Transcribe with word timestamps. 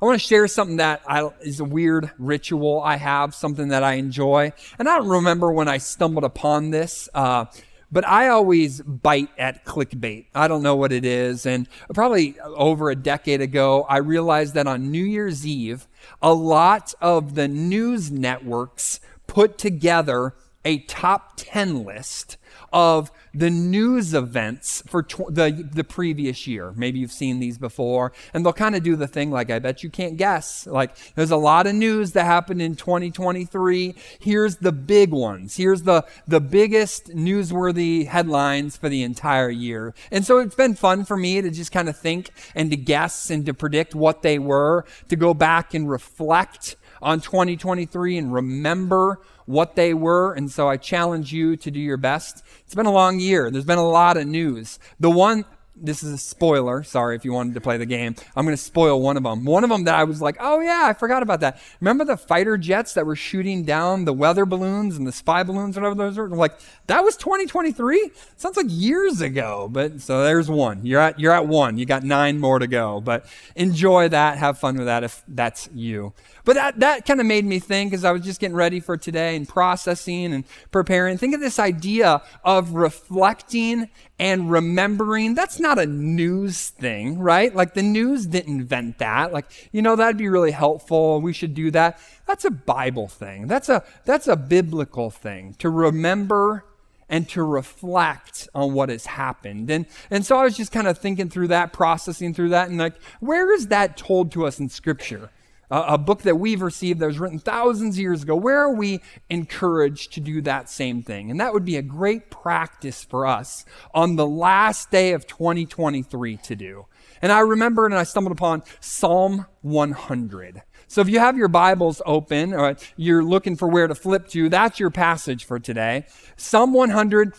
I 0.00 0.04
want 0.04 0.20
to 0.20 0.24
share 0.24 0.46
something 0.46 0.76
that 0.76 1.02
I, 1.08 1.28
is 1.40 1.58
a 1.58 1.64
weird 1.64 2.12
ritual 2.18 2.80
I 2.80 2.96
have, 2.96 3.34
something 3.34 3.68
that 3.68 3.82
I 3.82 3.94
enjoy. 3.94 4.52
And 4.78 4.88
I 4.88 4.98
don't 4.98 5.08
remember 5.08 5.50
when 5.50 5.66
I 5.66 5.78
stumbled 5.78 6.22
upon 6.22 6.70
this, 6.70 7.08
uh, 7.14 7.46
but 7.90 8.06
I 8.06 8.28
always 8.28 8.80
bite 8.80 9.30
at 9.36 9.64
clickbait. 9.64 10.26
I 10.36 10.46
don't 10.46 10.62
know 10.62 10.76
what 10.76 10.92
it 10.92 11.04
is. 11.04 11.46
And 11.46 11.68
probably 11.94 12.38
over 12.40 12.90
a 12.90 12.96
decade 12.96 13.40
ago, 13.40 13.86
I 13.88 13.96
realized 13.98 14.54
that 14.54 14.68
on 14.68 14.92
New 14.92 15.04
Year's 15.04 15.44
Eve, 15.44 15.88
a 16.22 16.32
lot 16.32 16.94
of 17.00 17.34
the 17.34 17.48
news 17.48 18.08
networks 18.10 19.00
put 19.26 19.58
together 19.58 20.34
a 20.64 20.78
top 20.80 21.32
10 21.36 21.84
list 21.84 22.36
of 22.72 23.10
the 23.34 23.50
news 23.50 24.14
events 24.14 24.82
for 24.86 25.02
tw- 25.02 25.32
the, 25.32 25.68
the 25.72 25.84
previous 25.84 26.46
year. 26.46 26.72
Maybe 26.76 26.98
you've 26.98 27.12
seen 27.12 27.40
these 27.40 27.58
before. 27.58 28.12
And 28.34 28.44
they'll 28.44 28.52
kind 28.52 28.74
of 28.74 28.82
do 28.82 28.96
the 28.96 29.06
thing 29.06 29.30
like, 29.30 29.50
I 29.50 29.58
bet 29.58 29.82
you 29.82 29.90
can't 29.90 30.16
guess. 30.16 30.66
Like, 30.66 30.96
there's 31.14 31.30
a 31.30 31.36
lot 31.36 31.66
of 31.66 31.74
news 31.74 32.12
that 32.12 32.24
happened 32.24 32.60
in 32.60 32.76
2023. 32.76 33.94
Here's 34.20 34.56
the 34.56 34.72
big 34.72 35.10
ones. 35.10 35.56
Here's 35.56 35.82
the, 35.82 36.04
the 36.26 36.40
biggest 36.40 37.08
newsworthy 37.08 38.06
headlines 38.06 38.76
for 38.76 38.88
the 38.88 39.02
entire 39.02 39.50
year. 39.50 39.94
And 40.10 40.24
so 40.24 40.38
it's 40.38 40.54
been 40.54 40.74
fun 40.74 41.04
for 41.04 41.16
me 41.16 41.40
to 41.40 41.50
just 41.50 41.72
kind 41.72 41.88
of 41.88 41.96
think 41.96 42.30
and 42.54 42.70
to 42.70 42.76
guess 42.76 43.30
and 43.30 43.46
to 43.46 43.54
predict 43.54 43.94
what 43.94 44.22
they 44.22 44.38
were, 44.38 44.84
to 45.08 45.16
go 45.16 45.34
back 45.34 45.74
and 45.74 45.88
reflect 45.88 46.76
on 47.00 47.20
2023 47.20 48.18
and 48.18 48.32
remember 48.32 49.20
what 49.48 49.76
they 49.76 49.94
were. 49.94 50.34
And 50.34 50.50
so 50.50 50.68
I 50.68 50.76
challenge 50.76 51.32
you 51.32 51.56
to 51.56 51.70
do 51.70 51.80
your 51.80 51.96
best. 51.96 52.44
It's 52.66 52.74
been 52.74 52.86
a 52.86 52.92
long 52.92 53.18
year. 53.18 53.50
There's 53.50 53.64
been 53.64 53.78
a 53.78 53.88
lot 53.88 54.18
of 54.18 54.26
news. 54.26 54.78
The 55.00 55.10
one 55.10 55.46
this 55.80 56.02
is 56.02 56.12
a 56.12 56.18
spoiler. 56.18 56.82
Sorry 56.82 57.16
if 57.16 57.24
you 57.24 57.32
wanted 57.32 57.54
to 57.54 57.60
play 57.60 57.76
the 57.76 57.86
game. 57.86 58.14
I'm 58.36 58.44
going 58.44 58.56
to 58.56 58.62
spoil 58.62 59.00
one 59.00 59.16
of 59.16 59.22
them. 59.22 59.44
One 59.44 59.64
of 59.64 59.70
them 59.70 59.84
that 59.84 59.94
I 59.94 60.04
was 60.04 60.20
like, 60.20 60.36
oh 60.40 60.60
yeah, 60.60 60.82
I 60.84 60.92
forgot 60.92 61.22
about 61.22 61.40
that. 61.40 61.60
Remember 61.80 62.04
the 62.04 62.16
fighter 62.16 62.56
jets 62.56 62.94
that 62.94 63.06
were 63.06 63.16
shooting 63.16 63.64
down 63.64 64.04
the 64.04 64.12
weather 64.12 64.44
balloons 64.46 64.96
and 64.96 65.06
the 65.06 65.12
spy 65.12 65.42
balloons, 65.42 65.76
or 65.76 65.82
whatever 65.82 65.96
those 65.96 66.16
were? 66.16 66.26
I'm 66.26 66.32
like, 66.32 66.58
that 66.86 67.04
was 67.04 67.16
2023? 67.16 68.10
Sounds 68.36 68.56
like 68.56 68.66
years 68.68 69.20
ago. 69.20 69.68
But 69.70 70.00
so 70.00 70.24
there's 70.24 70.50
one. 70.50 70.84
You're 70.84 71.00
at, 71.00 71.18
you're 71.18 71.32
at 71.32 71.46
one. 71.46 71.78
You 71.78 71.86
got 71.86 72.02
nine 72.02 72.38
more 72.38 72.58
to 72.58 72.66
go. 72.66 73.00
But 73.00 73.26
enjoy 73.56 74.08
that. 74.08 74.38
Have 74.38 74.58
fun 74.58 74.76
with 74.76 74.86
that 74.86 75.04
if 75.04 75.22
that's 75.28 75.68
you. 75.74 76.12
But 76.44 76.54
that, 76.54 76.80
that 76.80 77.06
kind 77.06 77.20
of 77.20 77.26
made 77.26 77.44
me 77.44 77.58
think 77.58 77.92
as 77.92 78.04
I 78.04 78.12
was 78.12 78.22
just 78.22 78.40
getting 78.40 78.56
ready 78.56 78.80
for 78.80 78.96
today 78.96 79.36
and 79.36 79.46
processing 79.46 80.32
and 80.32 80.44
preparing. 80.70 81.18
Think 81.18 81.34
of 81.34 81.40
this 81.40 81.58
idea 81.58 82.22
of 82.44 82.72
reflecting 82.72 83.90
and 84.18 84.50
remembering. 84.50 85.34
That's 85.34 85.60
not 85.60 85.78
a 85.78 85.86
news 85.86 86.70
thing, 86.70 87.18
right? 87.18 87.54
Like 87.54 87.74
the 87.74 87.82
news 87.82 88.26
didn't 88.26 88.60
invent 88.60 88.98
that. 88.98 89.32
Like, 89.32 89.46
you 89.72 89.80
know, 89.82 89.96
that'd 89.96 90.16
be 90.16 90.28
really 90.28 90.50
helpful. 90.50 91.20
We 91.20 91.32
should 91.32 91.54
do 91.54 91.70
that. 91.70 92.00
That's 92.26 92.44
a 92.44 92.50
Bible 92.50 93.08
thing. 93.08 93.46
That's 93.46 93.68
a, 93.68 93.84
that's 94.04 94.26
a 94.26 94.36
biblical 94.36 95.10
thing 95.10 95.54
to 95.58 95.70
remember 95.70 96.64
and 97.08 97.28
to 97.30 97.42
reflect 97.42 98.48
on 98.54 98.74
what 98.74 98.88
has 98.88 99.06
happened. 99.06 99.70
And, 99.70 99.86
and 100.10 100.26
so 100.26 100.36
I 100.36 100.44
was 100.44 100.56
just 100.56 100.72
kind 100.72 100.86
of 100.86 100.98
thinking 100.98 101.30
through 101.30 101.48
that, 101.48 101.72
processing 101.72 102.34
through 102.34 102.50
that, 102.50 102.68
and 102.68 102.78
like, 102.78 103.00
where 103.20 103.52
is 103.52 103.68
that 103.68 103.96
told 103.96 104.30
to 104.32 104.46
us 104.46 104.58
in 104.58 104.68
Scripture? 104.68 105.30
A 105.70 105.98
book 105.98 106.22
that 106.22 106.36
we've 106.36 106.62
received 106.62 107.00
that 107.00 107.06
was 107.06 107.18
written 107.18 107.38
thousands 107.38 107.96
of 107.96 108.00
years 108.00 108.22
ago. 108.22 108.34
Where 108.34 108.60
are 108.60 108.72
we 108.72 109.00
encouraged 109.28 110.12
to 110.14 110.20
do 110.20 110.40
that 110.42 110.68
same 110.70 111.02
thing? 111.02 111.30
And 111.30 111.40
that 111.40 111.52
would 111.52 111.64
be 111.64 111.76
a 111.76 111.82
great 111.82 112.30
practice 112.30 113.04
for 113.04 113.26
us 113.26 113.64
on 113.92 114.16
the 114.16 114.26
last 114.26 114.90
day 114.90 115.12
of 115.12 115.26
2023 115.26 116.36
to 116.38 116.56
do. 116.56 116.86
And 117.20 117.32
I 117.32 117.40
remembered 117.40 117.92
and 117.92 117.98
I 117.98 118.04
stumbled 118.04 118.32
upon 118.32 118.62
Psalm 118.80 119.46
100. 119.62 120.62
So 120.86 121.02
if 121.02 121.08
you 121.08 121.18
have 121.18 121.36
your 121.36 121.48
Bibles 121.48 122.00
open 122.06 122.54
or 122.54 122.76
you're 122.96 123.24
looking 123.24 123.56
for 123.56 123.68
where 123.68 123.86
to 123.86 123.94
flip 123.94 124.28
to, 124.28 124.48
that's 124.48 124.80
your 124.80 124.90
passage 124.90 125.44
for 125.44 125.58
today. 125.58 126.06
Psalm 126.36 126.72
100 126.72 127.34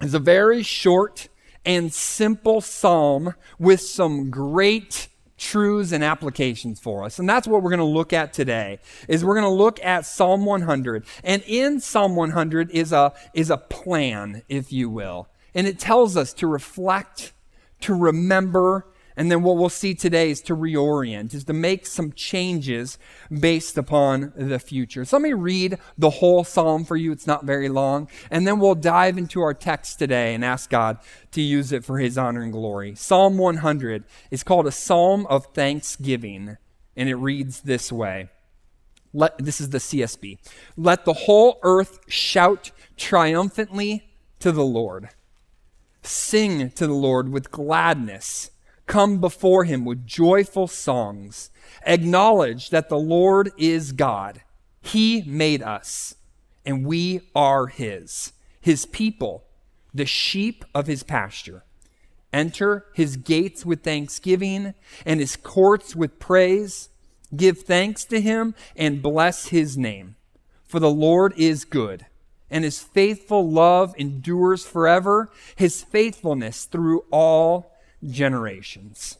is 0.00 0.14
a 0.14 0.18
very 0.18 0.62
short 0.62 1.28
and 1.66 1.92
simple 1.92 2.62
psalm 2.62 3.34
with 3.58 3.82
some 3.82 4.30
great 4.30 5.08
truths 5.40 5.90
and 5.90 6.04
applications 6.04 6.78
for 6.78 7.02
us. 7.02 7.18
And 7.18 7.28
that's 7.28 7.48
what 7.48 7.62
we're 7.62 7.70
going 7.70 7.78
to 7.78 7.84
look 7.84 8.12
at 8.12 8.32
today. 8.32 8.78
Is 9.08 9.24
we're 9.24 9.34
going 9.34 9.50
to 9.50 9.50
look 9.50 9.82
at 9.82 10.06
Psalm 10.06 10.44
100. 10.44 11.04
And 11.24 11.42
in 11.46 11.80
Psalm 11.80 12.14
100 12.14 12.70
is 12.70 12.92
a 12.92 13.12
is 13.34 13.50
a 13.50 13.56
plan, 13.56 14.42
if 14.48 14.72
you 14.72 14.88
will. 14.88 15.28
And 15.54 15.66
it 15.66 15.80
tells 15.80 16.16
us 16.16 16.32
to 16.34 16.46
reflect, 16.46 17.32
to 17.80 17.94
remember, 17.94 18.86
and 19.16 19.30
then 19.30 19.42
what 19.42 19.56
we'll 19.56 19.68
see 19.68 19.94
today 19.94 20.30
is 20.30 20.40
to 20.42 20.56
reorient, 20.56 21.34
is 21.34 21.44
to 21.44 21.52
make 21.52 21.86
some 21.86 22.12
changes 22.12 22.98
based 23.30 23.76
upon 23.76 24.32
the 24.36 24.58
future. 24.58 25.04
So 25.04 25.16
let 25.16 25.22
me 25.22 25.32
read 25.32 25.78
the 25.98 26.10
whole 26.10 26.44
psalm 26.44 26.84
for 26.84 26.96
you. 26.96 27.12
It's 27.12 27.26
not 27.26 27.44
very 27.44 27.68
long. 27.68 28.08
And 28.30 28.46
then 28.46 28.58
we'll 28.58 28.74
dive 28.74 29.18
into 29.18 29.40
our 29.40 29.54
text 29.54 29.98
today 29.98 30.34
and 30.34 30.44
ask 30.44 30.70
God 30.70 30.98
to 31.32 31.40
use 31.40 31.72
it 31.72 31.84
for 31.84 31.98
his 31.98 32.16
honor 32.16 32.42
and 32.42 32.52
glory. 32.52 32.94
Psalm 32.94 33.38
100 33.38 34.04
is 34.30 34.42
called 34.42 34.66
a 34.66 34.72
psalm 34.72 35.26
of 35.26 35.46
thanksgiving, 35.46 36.56
and 36.96 37.08
it 37.08 37.16
reads 37.16 37.62
this 37.62 37.90
way. 37.90 38.28
Let, 39.12 39.38
this 39.38 39.60
is 39.60 39.70
the 39.70 39.78
CSB. 39.78 40.38
Let 40.76 41.04
the 41.04 41.12
whole 41.12 41.58
earth 41.62 41.98
shout 42.08 42.70
triumphantly 42.96 44.04
to 44.38 44.52
the 44.52 44.64
Lord. 44.64 45.10
Sing 46.02 46.70
to 46.70 46.86
the 46.86 46.94
Lord 46.94 47.28
with 47.30 47.50
gladness 47.50 48.49
come 48.90 49.20
before 49.20 49.62
him 49.62 49.84
with 49.84 50.04
joyful 50.04 50.66
songs. 50.66 51.50
Acknowledge 51.86 52.70
that 52.70 52.88
the 52.88 52.98
Lord 52.98 53.52
is 53.56 53.92
God. 53.92 54.42
He 54.82 55.22
made 55.22 55.62
us, 55.62 56.16
and 56.66 56.84
we 56.84 57.20
are 57.32 57.68
his, 57.68 58.32
his 58.60 58.86
people, 58.86 59.44
the 59.94 60.06
sheep 60.06 60.64
of 60.74 60.88
his 60.88 61.04
pasture. 61.04 61.62
Enter 62.32 62.86
his 62.92 63.16
gates 63.16 63.64
with 63.64 63.84
thanksgiving 63.84 64.74
and 65.06 65.20
his 65.20 65.36
courts 65.36 65.94
with 65.94 66.18
praise. 66.18 66.88
Give 67.34 67.58
thanks 67.58 68.04
to 68.06 68.20
him 68.20 68.56
and 68.74 69.00
bless 69.00 69.48
his 69.48 69.78
name. 69.78 70.16
For 70.66 70.80
the 70.80 70.90
Lord 70.90 71.32
is 71.36 71.64
good, 71.64 72.06
and 72.50 72.64
his 72.64 72.80
faithful 72.80 73.48
love 73.48 73.94
endures 73.96 74.66
forever, 74.66 75.30
his 75.54 75.80
faithfulness 75.80 76.64
through 76.64 77.04
all 77.12 77.70
generations. 78.06 79.18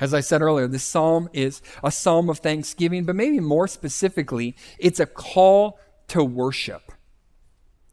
As 0.00 0.12
I 0.12 0.20
said 0.20 0.42
earlier, 0.42 0.66
this 0.66 0.82
psalm 0.82 1.28
is 1.32 1.62
a 1.82 1.90
psalm 1.90 2.28
of 2.28 2.38
thanksgiving, 2.38 3.04
but 3.04 3.14
maybe 3.14 3.38
more 3.40 3.68
specifically, 3.68 4.56
it's 4.78 4.98
a 4.98 5.06
call 5.06 5.78
to 6.08 6.24
worship. 6.24 6.92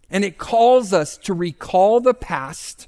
And 0.10 0.26
it 0.26 0.38
calls 0.38 0.94
us 0.94 1.16
to 1.20 1.34
recall 1.34 2.02
the 2.02 2.14
past, 2.14 2.88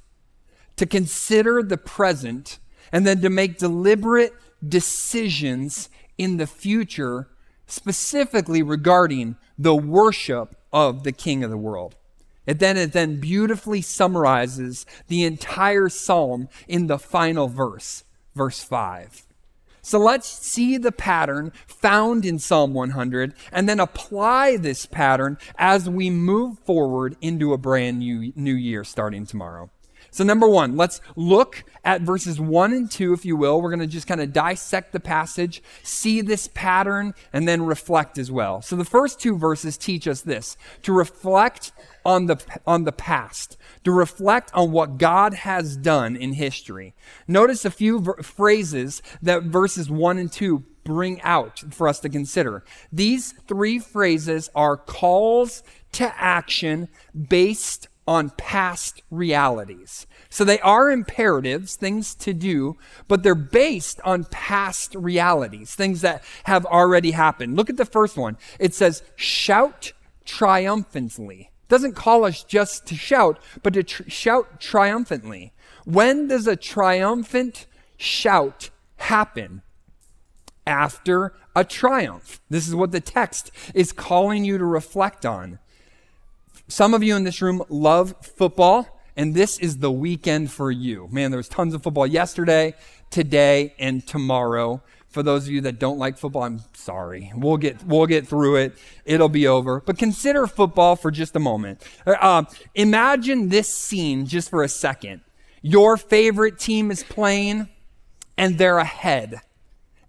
to 0.78 0.86
consider 0.86 1.62
the 1.62 1.78
present, 1.78 2.60
and 2.92 3.06
then 3.06 3.22
to 3.22 3.30
make 3.30 3.60
deliberate 3.60 4.34
decisions 4.68 5.90
in 6.18 6.38
the 6.38 6.48
future, 6.48 7.30
specifically 7.68 8.64
regarding 8.64 9.38
the 9.58 9.76
worship 9.76 10.56
of 10.72 11.04
the 11.04 11.12
King 11.12 11.44
of 11.44 11.52
the 11.52 11.58
world. 11.58 11.96
It 12.46 12.60
then, 12.60 12.78
it 12.78 12.92
then 12.92 13.20
beautifully 13.20 13.82
summarizes 13.82 14.86
the 15.08 15.24
entire 15.24 15.90
psalm 15.90 16.50
in 16.68 16.88
the 16.88 17.00
final 17.00 17.48
verse, 17.48 18.04
verse 18.36 18.64
5. 18.64 19.26
So 19.86 20.00
let's 20.00 20.28
see 20.28 20.78
the 20.78 20.94
pattern 20.94 21.52
found 21.68 22.26
in 22.26 22.40
Psalm 22.40 22.74
100 22.74 23.34
and 23.52 23.68
then 23.68 23.82
apply 23.82 24.56
this 24.56 24.86
pattern 24.86 25.38
as 25.58 25.90
we 25.90 26.10
move 26.10 26.60
forward 26.60 27.18
into 27.20 27.52
a 27.52 27.58
brand 27.58 28.00
new, 28.00 28.32
new 28.38 28.56
year 28.56 28.86
starting 28.86 29.26
tomorrow. 29.26 29.70
So, 30.14 30.24
number 30.24 30.48
one, 30.48 30.78
let's 30.78 31.02
look 31.16 31.64
at 31.84 32.02
verses 32.02 32.40
one 32.40 32.72
and 32.72 32.90
two, 32.90 33.14
if 33.14 33.26
you 33.26 33.36
will. 33.36 33.60
We're 33.60 33.72
going 33.72 33.80
to 33.80 33.88
just 33.88 34.06
kind 34.06 34.22
of 34.22 34.32
dissect 34.32 34.92
the 34.92 35.00
passage, 35.00 35.64
see 35.82 36.22
this 36.22 36.48
pattern, 36.54 37.16
and 37.34 37.48
then 37.48 37.66
reflect 37.66 38.20
as 38.20 38.32
well. 38.32 38.62
So, 38.62 38.76
the 38.76 38.86
first 38.86 39.20
two 39.20 39.36
verses 39.36 39.76
teach 39.76 40.08
us 40.08 40.22
this 40.22 40.56
to 40.84 40.94
reflect 40.94 41.72
on 42.06 42.28
the, 42.28 42.38
on 42.68 42.84
the 42.84 42.92
past, 42.92 43.58
to 43.86 43.92
reflect 43.92 44.52
on 44.54 44.72
what 44.72 45.00
God 45.00 45.34
has 45.34 45.76
done 45.76 46.16
in 46.16 46.34
history. 46.34 46.94
Notice 47.28 47.66
a 47.66 47.72
few 47.72 48.00
ver- 48.00 48.22
phrases 48.22 49.02
that 49.24 49.42
verses 49.42 49.90
1 49.90 50.20
and 50.20 50.32
2 50.32 50.64
bring 50.84 51.24
out 51.24 51.64
for 51.72 51.88
us 51.88 52.00
to 52.02 52.10
consider. 52.10 52.64
These 52.92 53.34
three 53.48 53.80
phrases 53.80 54.52
are 54.54 54.78
calls 54.78 55.64
to 55.94 56.14
action 56.22 56.90
based 57.28 57.88
on 58.08 58.32
past 58.32 59.02
realities. 59.10 60.06
So 60.30 60.44
they 60.44 60.60
are 60.60 60.92
imperatives, 60.92 61.76
things 61.76 62.16
to 62.16 62.34
do, 62.34 62.78
but 63.08 63.24
they're 63.24 63.36
based 63.36 64.02
on 64.04 64.26
past 64.26 64.96
realities, 64.96 65.74
things 65.76 66.02
that 66.02 66.24
have 66.46 66.66
already 66.66 67.12
happened. 67.12 67.56
Look 67.56 67.70
at 67.70 67.78
the 67.78 67.86
first 67.86 68.18
one. 68.18 68.38
It 68.60 68.74
says, 68.74 69.04
shout 69.16 69.94
triumphantly 70.26 71.50
doesn't 71.70 71.96
call 71.96 72.24
us 72.24 72.44
just 72.44 72.86
to 72.86 72.94
shout, 72.94 73.40
but 73.64 73.74
to 73.74 73.82
tr- 73.82 74.08
shout 74.08 74.62
triumphantly. 74.62 75.54
When 75.86 76.28
does 76.28 76.46
a 76.46 76.56
triumphant 76.56 77.66
shout 77.98 78.70
happen? 78.98 79.64
after 80.66 81.34
a 81.56 81.64
triumph. 81.64 82.42
This 82.50 82.68
is 82.68 82.76
what 82.76 82.92
the 82.92 83.02
text 83.02 83.52
is 83.74 83.92
calling 83.92 84.46
you 84.46 84.58
to 84.58 84.66
reflect 84.66 85.26
on. 85.26 85.60
Some 86.68 86.94
of 86.94 87.04
you 87.04 87.16
in 87.16 87.24
this 87.24 87.42
room 87.42 87.62
love 87.70 88.16
football, 88.22 88.88
and 89.18 89.36
this 89.36 89.60
is 89.60 89.80
the 89.80 89.92
weekend 89.92 90.52
for 90.52 90.72
you. 90.72 91.10
Man, 91.12 91.30
there 91.30 91.38
was 91.38 91.50
tons 91.50 91.74
of 91.74 91.84
football 91.84 92.08
yesterday, 92.08 92.74
today, 93.10 93.76
and 93.80 94.06
tomorrow. 94.08 94.82
For 95.10 95.22
those 95.22 95.46
of 95.46 95.52
you 95.52 95.62
that 95.62 95.78
don't 95.78 96.00
like 96.00 96.18
football, 96.18 96.44
I'm 96.44 96.62
sorry. 96.74 97.32
We'll 97.36 97.58
get 97.58 97.84
we'll 97.86 98.08
get 98.08 98.28
through 98.28 98.56
it. 98.56 98.78
It'll 99.06 99.30
be 99.30 99.46
over. 99.46 99.82
But 99.82 99.98
consider 99.98 100.48
football 100.48 100.96
for 100.96 101.12
just 101.12 101.36
a 101.36 101.40
moment. 101.40 101.84
Uh, 102.08 102.46
imagine 102.74 103.50
this 103.50 103.72
scene 103.72 104.26
just 104.26 104.50
for 104.50 104.64
a 104.64 104.70
second. 104.70 105.22
Your 105.62 105.98
favorite 105.98 106.58
team 106.58 106.90
is 106.92 107.04
playing, 107.04 107.68
and 108.38 108.58
they're 108.58 108.80
ahead 108.80 109.42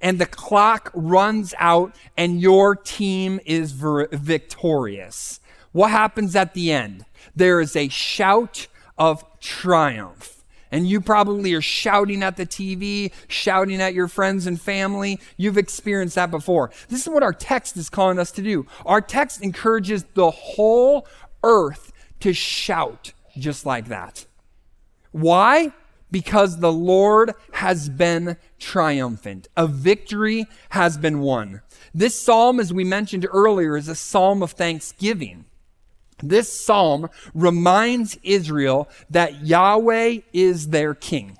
and 0.04 0.18
the 0.18 0.26
clock 0.26 0.90
runs 0.92 1.54
out 1.58 1.96
and 2.14 2.38
your 2.38 2.76
team 2.76 3.40
is 3.46 3.72
ver- 3.72 4.06
victorious. 4.08 5.40
What 5.74 5.90
happens 5.90 6.36
at 6.36 6.54
the 6.54 6.70
end? 6.70 7.04
There 7.34 7.60
is 7.60 7.74
a 7.74 7.88
shout 7.88 8.68
of 8.96 9.24
triumph. 9.40 10.44
And 10.70 10.86
you 10.88 11.00
probably 11.00 11.52
are 11.54 11.60
shouting 11.60 12.22
at 12.22 12.36
the 12.36 12.46
TV, 12.46 13.10
shouting 13.26 13.82
at 13.82 13.92
your 13.92 14.06
friends 14.06 14.46
and 14.46 14.60
family. 14.60 15.18
You've 15.36 15.58
experienced 15.58 16.14
that 16.14 16.30
before. 16.30 16.70
This 16.88 17.02
is 17.02 17.08
what 17.08 17.24
our 17.24 17.32
text 17.32 17.76
is 17.76 17.90
calling 17.90 18.20
us 18.20 18.30
to 18.32 18.42
do. 18.42 18.66
Our 18.86 19.00
text 19.00 19.42
encourages 19.42 20.04
the 20.14 20.30
whole 20.30 21.08
earth 21.42 21.92
to 22.20 22.32
shout 22.32 23.12
just 23.36 23.66
like 23.66 23.88
that. 23.88 24.26
Why? 25.10 25.72
because 26.14 26.60
the 26.60 26.72
Lord 26.72 27.32
has 27.54 27.88
been 27.88 28.36
triumphant. 28.60 29.48
A 29.56 29.66
victory 29.66 30.46
has 30.68 30.96
been 30.96 31.18
won. 31.18 31.62
This 31.92 32.16
psalm, 32.16 32.60
as 32.60 32.72
we 32.72 32.84
mentioned 32.84 33.26
earlier, 33.32 33.76
is 33.76 33.88
a 33.88 33.96
psalm 33.96 34.40
of 34.40 34.52
thanksgiving. 34.52 35.46
This 36.28 36.64
psalm 36.64 37.08
reminds 37.34 38.18
Israel 38.22 38.88
that 39.10 39.44
Yahweh 39.44 40.18
is 40.32 40.68
their 40.68 40.94
king. 40.94 41.38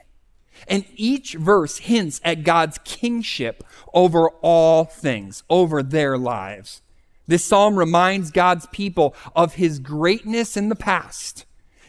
And 0.67 0.85
each 0.95 1.35
verse 1.35 1.79
hints 1.79 2.21
at 2.25 2.45
God's 2.45 2.79
kingship 2.85 3.65
over 3.93 4.31
all 4.41 4.85
things, 4.85 5.43
over 5.51 5.83
their 5.83 6.17
lives. 6.17 6.81
This 7.27 7.45
psalm 7.45 7.77
reminds 7.77 8.31
God's 8.31 8.67
people 8.67 9.15
of 9.35 9.55
his 9.55 9.79
greatness 9.79 10.57
in 10.57 10.69
the 10.69 10.77
past 10.77 11.47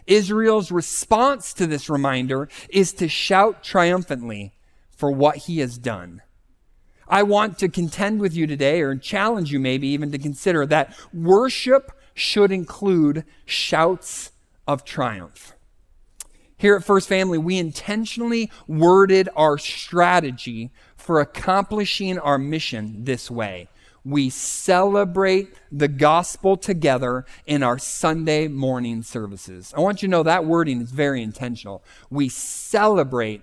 Israel's 0.08 0.72
response 0.72 1.54
to 1.54 1.68
this 1.68 1.90
reminder 1.90 2.48
is 2.70 2.94
to 2.94 3.08
shout 3.08 3.64
triumphantly 3.64 4.54
for 4.92 5.12
what 5.12 5.38
he 5.38 5.60
has 5.60 5.78
done. 5.78 6.22
I 7.08 7.24
want 7.24 7.60
to 7.60 7.70
contend 7.70 8.20
with 8.20 8.36
you 8.36 8.48
today, 8.48 8.82
or 8.82 8.96
challenge 8.96 9.52
you 9.52 9.60
maybe 9.60 9.88
even 9.90 10.12
to 10.12 10.18
consider 10.18 10.66
that 10.68 10.96
worship 11.14 11.92
should 12.16 12.52
include 12.52 13.24
shouts 13.46 14.32
of 14.68 14.84
triumph. 14.84 15.54
Here 16.58 16.76
at 16.76 16.84
First 16.84 17.08
Family, 17.08 17.38
we 17.38 17.60
intentionally 17.60 18.50
worded 18.68 19.30
our 19.36 19.60
strategy 19.60 20.72
for 20.96 21.20
accomplishing 21.20 22.18
our 22.18 22.40
mission 22.40 23.04
this 23.04 23.30
way 23.30 23.68
we 24.06 24.30
celebrate 24.30 25.52
the 25.72 25.88
gospel 25.88 26.56
together 26.56 27.26
in 27.48 27.64
our 27.64 27.80
Sunday 27.80 28.48
morning 28.48 29.02
services. 29.02 29.74
I 29.76 29.82
want 29.82 30.04
you 30.04 30.08
to 30.08 30.12
know 30.12 30.24
that 30.24 30.46
wording 30.46 30.80
is 30.80 30.92
very 30.92 31.24
intentional. 31.24 31.84
We 32.12 32.30
celebrate 32.30 33.42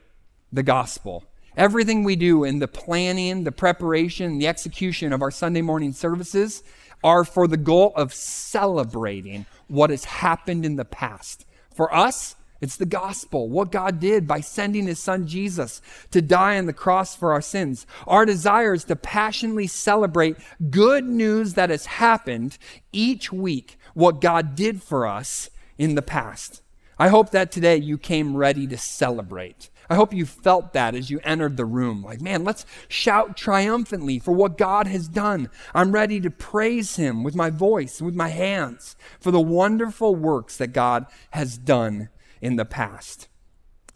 the 0.52 0.62
gospel. 0.62 1.24
Everything 1.56 2.04
we 2.04 2.14
do 2.14 2.44
in 2.44 2.60
the 2.60 2.68
planning, 2.68 3.42
the 3.42 3.52
preparation, 3.52 4.38
the 4.38 4.46
execution 4.46 5.12
of 5.12 5.20
our 5.20 5.32
Sunday 5.32 5.62
morning 5.62 5.92
services 5.92 6.62
are 7.02 7.24
for 7.24 7.46
the 7.46 7.56
goal 7.56 7.92
of 7.96 8.14
celebrating 8.14 9.46
what 9.68 9.90
has 9.90 10.04
happened 10.04 10.64
in 10.64 10.76
the 10.76 10.84
past. 10.84 11.44
For 11.74 11.92
us, 11.94 12.36
it's 12.60 12.76
the 12.76 12.86
gospel, 12.86 13.48
what 13.48 13.72
God 13.72 13.98
did 13.98 14.28
by 14.28 14.40
sending 14.40 14.86
his 14.86 15.00
son 15.00 15.26
Jesus 15.26 15.82
to 16.12 16.22
die 16.22 16.56
on 16.58 16.66
the 16.66 16.72
cross 16.72 17.16
for 17.16 17.32
our 17.32 17.40
sins. 17.40 17.88
Our 18.06 18.24
desire 18.24 18.72
is 18.72 18.84
to 18.84 18.94
passionately 18.94 19.66
celebrate 19.66 20.36
good 20.70 21.04
news 21.04 21.54
that 21.54 21.70
has 21.70 21.86
happened 21.86 22.58
each 22.92 23.32
week, 23.32 23.78
what 23.94 24.20
God 24.20 24.54
did 24.54 24.80
for 24.80 25.08
us 25.08 25.50
in 25.76 25.96
the 25.96 26.02
past. 26.02 26.62
I 27.00 27.08
hope 27.08 27.30
that 27.30 27.50
today 27.50 27.78
you 27.78 27.98
came 27.98 28.36
ready 28.36 28.68
to 28.68 28.78
celebrate. 28.78 29.70
I 29.88 29.94
hope 29.94 30.14
you 30.14 30.26
felt 30.26 30.72
that 30.72 30.94
as 30.94 31.10
you 31.10 31.20
entered 31.24 31.56
the 31.56 31.64
room. 31.64 32.02
Like, 32.02 32.20
man, 32.20 32.44
let's 32.44 32.66
shout 32.88 33.36
triumphantly 33.36 34.18
for 34.18 34.32
what 34.32 34.58
God 34.58 34.86
has 34.86 35.08
done. 35.08 35.48
I'm 35.74 35.92
ready 35.92 36.20
to 36.20 36.30
praise 36.30 36.96
Him 36.96 37.22
with 37.22 37.34
my 37.34 37.50
voice, 37.50 38.00
with 38.00 38.14
my 38.14 38.28
hands, 38.28 38.96
for 39.20 39.30
the 39.30 39.40
wonderful 39.40 40.14
works 40.14 40.56
that 40.56 40.68
God 40.68 41.06
has 41.30 41.58
done 41.58 42.08
in 42.40 42.56
the 42.56 42.64
past. 42.64 43.28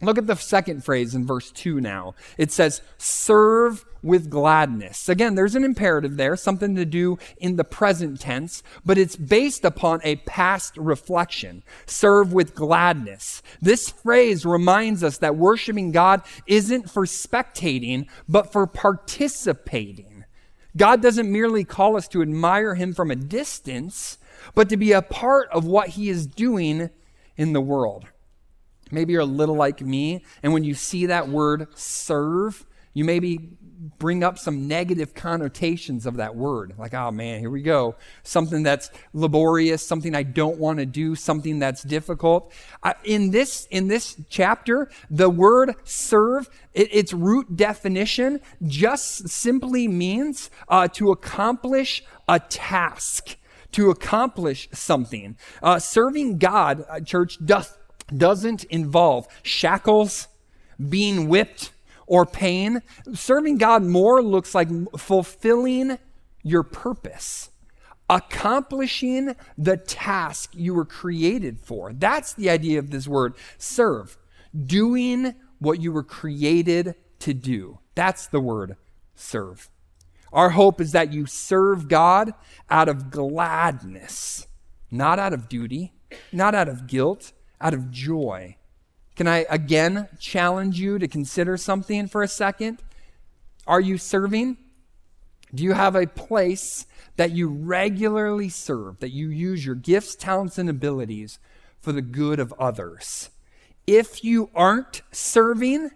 Look 0.03 0.19
at 0.19 0.27
the 0.27 0.37
second 0.37 0.85
phrase 0.85 1.15
in 1.15 1.27
verse 1.27 1.51
2 1.51 1.81
now. 1.81 2.15
It 2.37 2.53
says, 2.53 2.83
serve 2.99 3.85
with 4.03 4.29
gladness. 4.29 5.09
Again, 5.09 5.35
there's 5.35 5.55
an 5.55 5.65
imperative 5.65 6.19
there, 6.19 6.37
something 6.37 6.77
to 6.77 6.85
do 6.85 7.19
in 7.39 7.57
the 7.57 7.65
present 7.65 8.21
tense, 8.21 8.63
but 8.85 8.99
it's 8.99 9.17
based 9.17 9.65
upon 9.65 10.01
a 10.05 10.17
past 10.17 10.77
reflection. 10.77 11.63
Serve 11.87 12.33
with 12.35 12.55
gladness. 12.55 13.43
This 13.61 13.89
phrase 13.89 14.45
reminds 14.45 15.03
us 15.03 15.17
that 15.19 15.37
worshiping 15.37 15.93
God 15.93 16.23
isn't 16.47 16.91
for 16.91 17.07
spectating, 17.07 18.07
but 18.29 18.53
for 18.53 18.67
participating. 18.67 20.25
God 20.77 21.01
doesn't 21.01 21.33
merely 21.33 21.65
call 21.65 21.97
us 21.97 22.07
to 22.09 22.21
admire 22.21 22.75
Him 22.75 22.93
from 22.93 23.11
a 23.11 23.17
distance, 23.17 24.19
but 24.55 24.69
to 24.69 24.77
be 24.77 24.93
a 24.93 25.01
part 25.01 25.49
of 25.53 25.65
what 25.65 25.91
He 25.91 26.11
is 26.11 26.27
doing 26.27 26.91
in 27.39 27.55
the 27.55 27.63
world. 27.63 28.07
Maybe 28.91 29.13
you're 29.13 29.23
a 29.23 29.27
little 29.27 29.57
like 29.57 29.81
me, 29.81 30.25
and 30.43 30.53
when 30.53 30.65
you 30.65 30.75
see 30.75 31.07
that 31.07 31.29
word 31.29 31.69
serve, 31.75 32.67
you 32.95 33.05
maybe 33.05 33.57
bring 33.99 34.25
up 34.25 34.39
some 34.39 34.67
negative 34.67 35.15
connotations 35.15 36.07
of 36.07 36.17
that 36.17 36.35
word. 36.35 36.75
Like, 36.79 36.95
oh 36.95 37.11
man, 37.11 37.41
here 37.41 37.51
we 37.51 37.63
go. 37.63 37.97
Something 38.23 38.63
that's 38.63 38.91
laborious, 39.13 39.87
something 39.87 40.15
I 40.15 40.23
don't 40.23 40.59
want 40.59 40.79
to 40.79 40.87
do, 40.87 41.15
something 41.15 41.59
that's 41.59 41.83
difficult. 41.83 42.53
Uh, 42.83 42.95
in 43.05 43.31
this 43.31 43.67
in 43.71 43.89
this 43.89 44.17
chapter, 44.29 44.91
the 45.11 45.29
word 45.29 45.75
serve, 45.85 46.49
it, 46.73 46.89
its 46.95 47.13
root 47.13 47.57
definition 47.57 48.41
just 48.67 49.29
simply 49.29 49.89
means 49.89 50.51
uh, 50.69 50.89
to 50.89 51.11
accomplish 51.11 52.03
a 52.29 52.41
task, 52.41 53.37
to 53.73 53.91
accomplish 53.91 54.69
something. 54.73 55.37
Uh, 55.63 55.79
serving 55.79 56.39
God, 56.39 56.85
uh, 56.89 57.01
church, 57.01 57.39
does 57.45 57.77
doesn't 58.15 58.65
involve 58.65 59.27
shackles, 59.43 60.29
being 60.89 61.29
whipped, 61.29 61.73
or 62.07 62.25
pain. 62.25 62.83
Serving 63.15 63.59
God 63.59 63.83
more 63.83 64.23
looks 64.23 64.55
like 64.55 64.69
fulfilling 64.97 65.99
your 66.43 66.63
purpose, 66.63 67.51
accomplishing 68.09 69.35
the 69.59 69.77
task 69.77 70.53
you 70.55 70.75
were 70.75 70.85
created 70.85 71.59
for. 71.59 71.93
That's 71.93 72.33
the 72.33 72.51
idea 72.51 72.79
of 72.79 72.91
this 72.91 73.09
word 73.09 73.35
serve. 73.59 74.17
Doing 74.57 75.35
what 75.59 75.81
you 75.81 75.93
were 75.93 76.05
created 76.05 76.95
to 77.21 77.35
do. 77.35 77.81
That's 77.95 78.27
the 78.27 78.41
word 78.41 78.77
serve. 79.15 79.69
Our 80.33 80.51
hope 80.51 80.81
is 80.81 80.93
that 80.93 81.13
you 81.13 81.27
serve 81.27 81.89
God 81.89 82.35
out 82.69 82.89
of 82.89 83.11
gladness, 83.11 84.47
not 84.91 85.19
out 85.19 85.33
of 85.33 85.49
duty, 85.49 85.93
not 86.31 86.55
out 86.55 86.69
of 86.69 86.87
guilt, 86.87 87.33
out 87.61 87.75
of 87.75 87.91
joy. 87.91 88.57
Can 89.15 89.27
I 89.27 89.47
again 89.49 90.09
challenge 90.19 90.79
you 90.79 90.99
to 90.99 91.09
consider 91.09 91.57
something 91.57 92.07
for 92.07 92.23
a 92.23 92.29
second? 92.29 92.83
Are 93.67 93.81
you 93.81 93.99
serving? 93.99 94.59
Do 95.55 95.65
you 95.65 95.73
have 95.73 95.95
a 95.95 96.07
place 96.07 96.87
that 97.17 97.31
you 97.31 97.49
regularly 97.49 98.49
serve, 98.49 98.99
that 99.01 99.13
you 99.13 99.29
use 99.29 99.65
your 99.65 99.75
gifts, 99.75 100.15
talents, 100.15 100.59
and 100.59 100.69
abilities 100.69 101.39
for 101.81 101.93
the 101.93 102.03
good 102.03 102.39
of 102.39 102.53
others? 102.59 103.31
If 103.87 104.23
you 104.23 104.51
aren't 104.55 105.03
serving, 105.13 105.91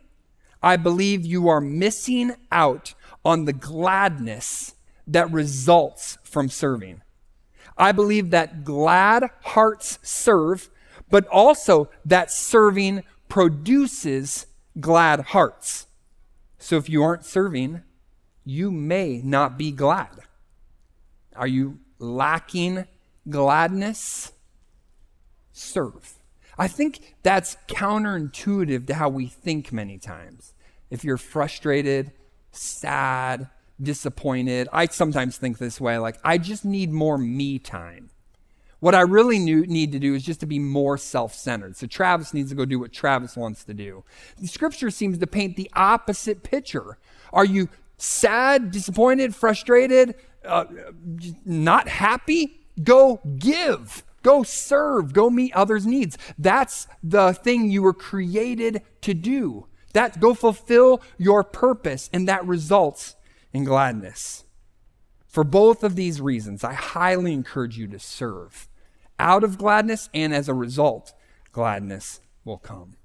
I 0.62 0.76
believe 0.76 1.26
you 1.26 1.48
are 1.48 1.60
missing 1.60 2.36
out 2.50 2.94
on 3.24 3.44
the 3.44 3.52
gladness 3.52 4.74
that 5.06 5.30
results 5.30 6.16
from 6.22 6.48
serving. 6.48 7.02
I 7.76 7.92
believe 7.92 8.30
that 8.30 8.64
glad 8.64 9.24
hearts 9.42 9.98
serve 10.02 10.70
but 11.10 11.26
also 11.28 11.90
that 12.04 12.30
serving 12.30 13.02
produces 13.28 14.46
glad 14.78 15.20
hearts. 15.20 15.86
So 16.58 16.76
if 16.76 16.88
you 16.88 17.02
aren't 17.02 17.24
serving, 17.24 17.82
you 18.44 18.70
may 18.70 19.20
not 19.22 19.58
be 19.58 19.70
glad. 19.70 20.20
Are 21.36 21.46
you 21.46 21.78
lacking 21.98 22.86
gladness? 23.28 24.32
Serve. 25.52 26.14
I 26.58 26.68
think 26.68 27.16
that's 27.22 27.56
counterintuitive 27.68 28.86
to 28.86 28.94
how 28.94 29.08
we 29.08 29.26
think 29.26 29.72
many 29.72 29.98
times. 29.98 30.52
If 30.90 31.04
you're 31.04 31.16
frustrated, 31.16 32.12
sad, 32.52 33.48
disappointed. 33.80 34.68
I 34.72 34.86
sometimes 34.86 35.38
think 35.38 35.58
this 35.58 35.80
way 35.80 35.98
like, 35.98 36.18
I 36.24 36.38
just 36.38 36.64
need 36.64 36.90
more 36.90 37.16
me 37.18 37.58
time. 37.58 38.09
What 38.80 38.94
I 38.94 39.02
really 39.02 39.38
need 39.38 39.92
to 39.92 39.98
do 39.98 40.14
is 40.14 40.22
just 40.22 40.40
to 40.40 40.46
be 40.46 40.58
more 40.58 40.96
self 40.96 41.34
centered. 41.34 41.76
So 41.76 41.86
Travis 41.86 42.34
needs 42.34 42.48
to 42.50 42.56
go 42.56 42.64
do 42.64 42.80
what 42.80 42.92
Travis 42.92 43.36
wants 43.36 43.62
to 43.64 43.74
do. 43.74 44.04
The 44.38 44.48
scripture 44.48 44.90
seems 44.90 45.18
to 45.18 45.26
paint 45.26 45.56
the 45.56 45.70
opposite 45.74 46.42
picture. 46.42 46.98
Are 47.32 47.44
you 47.44 47.68
sad, 47.98 48.70
disappointed, 48.70 49.34
frustrated, 49.34 50.14
uh, 50.44 50.64
not 51.44 51.88
happy? 51.88 52.60
Go 52.82 53.20
give. 53.38 54.02
Go 54.22 54.42
serve. 54.42 55.12
Go 55.12 55.28
meet 55.28 55.54
others' 55.54 55.86
needs. 55.86 56.16
That's 56.38 56.86
the 57.02 57.34
thing 57.34 57.70
you 57.70 57.82
were 57.82 57.92
created 57.92 58.82
to 59.02 59.12
do. 59.12 59.66
That 59.92 60.20
go 60.20 60.34
fulfill 60.34 61.02
your 61.18 61.42
purpose, 61.44 62.08
and 62.12 62.28
that 62.28 62.46
results 62.46 63.16
in 63.52 63.64
gladness. 63.64 64.44
For 65.26 65.44
both 65.44 65.84
of 65.84 65.96
these 65.96 66.20
reasons, 66.20 66.64
I 66.64 66.72
highly 66.72 67.32
encourage 67.32 67.76
you 67.76 67.86
to 67.88 67.98
serve 67.98 68.68
out 69.20 69.44
of 69.44 69.58
gladness, 69.58 70.08
and 70.12 70.34
as 70.34 70.48
a 70.48 70.54
result, 70.54 71.12
gladness 71.52 72.20
will 72.44 72.58
come. 72.58 72.96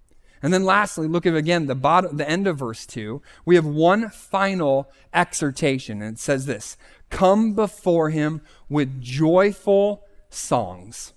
And 0.41 0.53
then 0.53 0.63
lastly, 0.63 1.07
look 1.07 1.25
at 1.25 1.35
again 1.35 1.67
the 1.67 1.75
bottom 1.75 2.17
the 2.17 2.29
end 2.29 2.47
of 2.47 2.59
verse 2.59 2.85
2. 2.85 3.21
We 3.45 3.55
have 3.55 3.65
one 3.65 4.09
final 4.09 4.89
exhortation, 5.13 6.01
and 6.01 6.15
it 6.15 6.19
says 6.19 6.45
this 6.45 6.77
come 7.09 7.53
before 7.53 8.09
him 8.09 8.41
with 8.69 9.01
joyful 9.01 10.03
songs. 10.29 11.13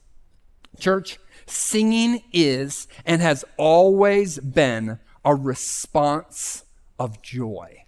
Church, 0.78 1.18
singing 1.46 2.22
is 2.32 2.88
and 3.04 3.20
has 3.22 3.44
always 3.56 4.38
been 4.38 4.98
a 5.24 5.34
response 5.34 6.64
of 6.98 7.22
joy. 7.22 7.84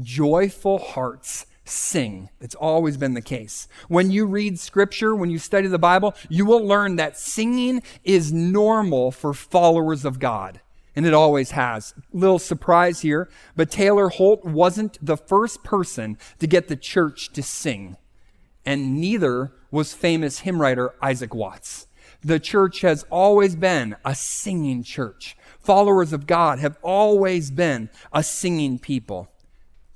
Joyful 0.00 0.78
hearts 0.78 1.46
sing. 1.64 2.28
It's 2.40 2.54
always 2.54 2.96
been 2.96 3.14
the 3.14 3.20
case. 3.20 3.68
When 3.88 4.10
you 4.10 4.26
read 4.26 4.58
scripture, 4.58 5.14
when 5.14 5.30
you 5.30 5.38
study 5.38 5.68
the 5.68 5.78
Bible, 5.78 6.14
you 6.28 6.44
will 6.44 6.64
learn 6.64 6.96
that 6.96 7.18
singing 7.18 7.82
is 8.04 8.32
normal 8.32 9.10
for 9.10 9.32
followers 9.32 10.04
of 10.04 10.18
God. 10.18 10.60
And 10.96 11.06
it 11.06 11.14
always 11.14 11.52
has. 11.52 11.94
Little 12.12 12.40
surprise 12.40 13.00
here, 13.00 13.30
but 13.54 13.70
Taylor 13.70 14.08
Holt 14.08 14.44
wasn't 14.44 14.98
the 15.04 15.16
first 15.16 15.62
person 15.62 16.18
to 16.40 16.46
get 16.46 16.68
the 16.68 16.76
church 16.76 17.32
to 17.32 17.42
sing. 17.42 17.96
And 18.66 19.00
neither 19.00 19.52
was 19.70 19.94
famous 19.94 20.40
hymn 20.40 20.60
writer 20.60 20.94
Isaac 21.00 21.34
Watts. 21.34 21.86
The 22.22 22.40
church 22.40 22.82
has 22.82 23.04
always 23.08 23.56
been 23.56 23.96
a 24.04 24.14
singing 24.14 24.82
church. 24.82 25.36
Followers 25.60 26.12
of 26.12 26.26
God 26.26 26.58
have 26.58 26.76
always 26.82 27.50
been 27.50 27.88
a 28.12 28.22
singing 28.22 28.78
people. 28.78 29.28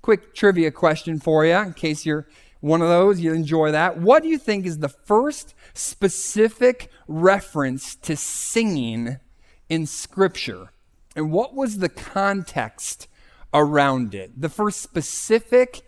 Quick 0.04 0.34
trivia 0.34 0.70
question 0.70 1.18
for 1.18 1.46
you, 1.46 1.56
in 1.56 1.72
case 1.72 2.04
you're 2.04 2.26
one 2.60 2.82
of 2.82 2.88
those, 2.88 3.20
you 3.20 3.32
enjoy 3.32 3.70
that. 3.70 3.96
What 3.98 4.22
do 4.22 4.28
you 4.28 4.36
think 4.36 4.66
is 4.66 4.80
the 4.80 4.88
first 4.90 5.54
specific 5.72 6.90
reference 7.08 7.94
to 7.94 8.14
singing 8.14 9.16
in 9.70 9.86
Scripture? 9.86 10.72
And 11.16 11.32
what 11.32 11.54
was 11.54 11.78
the 11.78 11.88
context 11.88 13.08
around 13.54 14.14
it? 14.14 14.38
The 14.38 14.50
first 14.50 14.82
specific, 14.82 15.80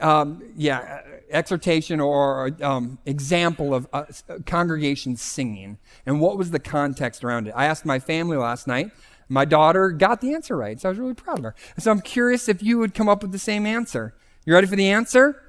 um, 0.00 0.42
yeah, 0.56 1.02
exhortation 1.30 2.00
or 2.00 2.56
um, 2.62 3.00
example 3.04 3.74
of 3.74 3.86
uh, 3.92 4.04
congregation 4.46 5.14
singing. 5.16 5.76
And 6.06 6.22
what 6.22 6.38
was 6.38 6.52
the 6.52 6.58
context 6.58 7.22
around 7.22 7.48
it? 7.48 7.54
I 7.54 7.66
asked 7.66 7.84
my 7.84 7.98
family 7.98 8.38
last 8.38 8.66
night 8.66 8.92
my 9.32 9.46
daughter 9.46 9.90
got 9.90 10.20
the 10.20 10.34
answer 10.34 10.56
right, 10.56 10.78
so 10.78 10.88
I 10.88 10.90
was 10.90 10.98
really 10.98 11.14
proud 11.14 11.38
of 11.38 11.44
her. 11.44 11.54
So 11.78 11.90
I'm 11.90 12.02
curious 12.02 12.48
if 12.48 12.62
you 12.62 12.78
would 12.78 12.92
come 12.92 13.08
up 13.08 13.22
with 13.22 13.32
the 13.32 13.38
same 13.38 13.64
answer. 13.64 14.14
You 14.44 14.52
ready 14.52 14.66
for 14.66 14.76
the 14.76 14.90
answer? 14.90 15.42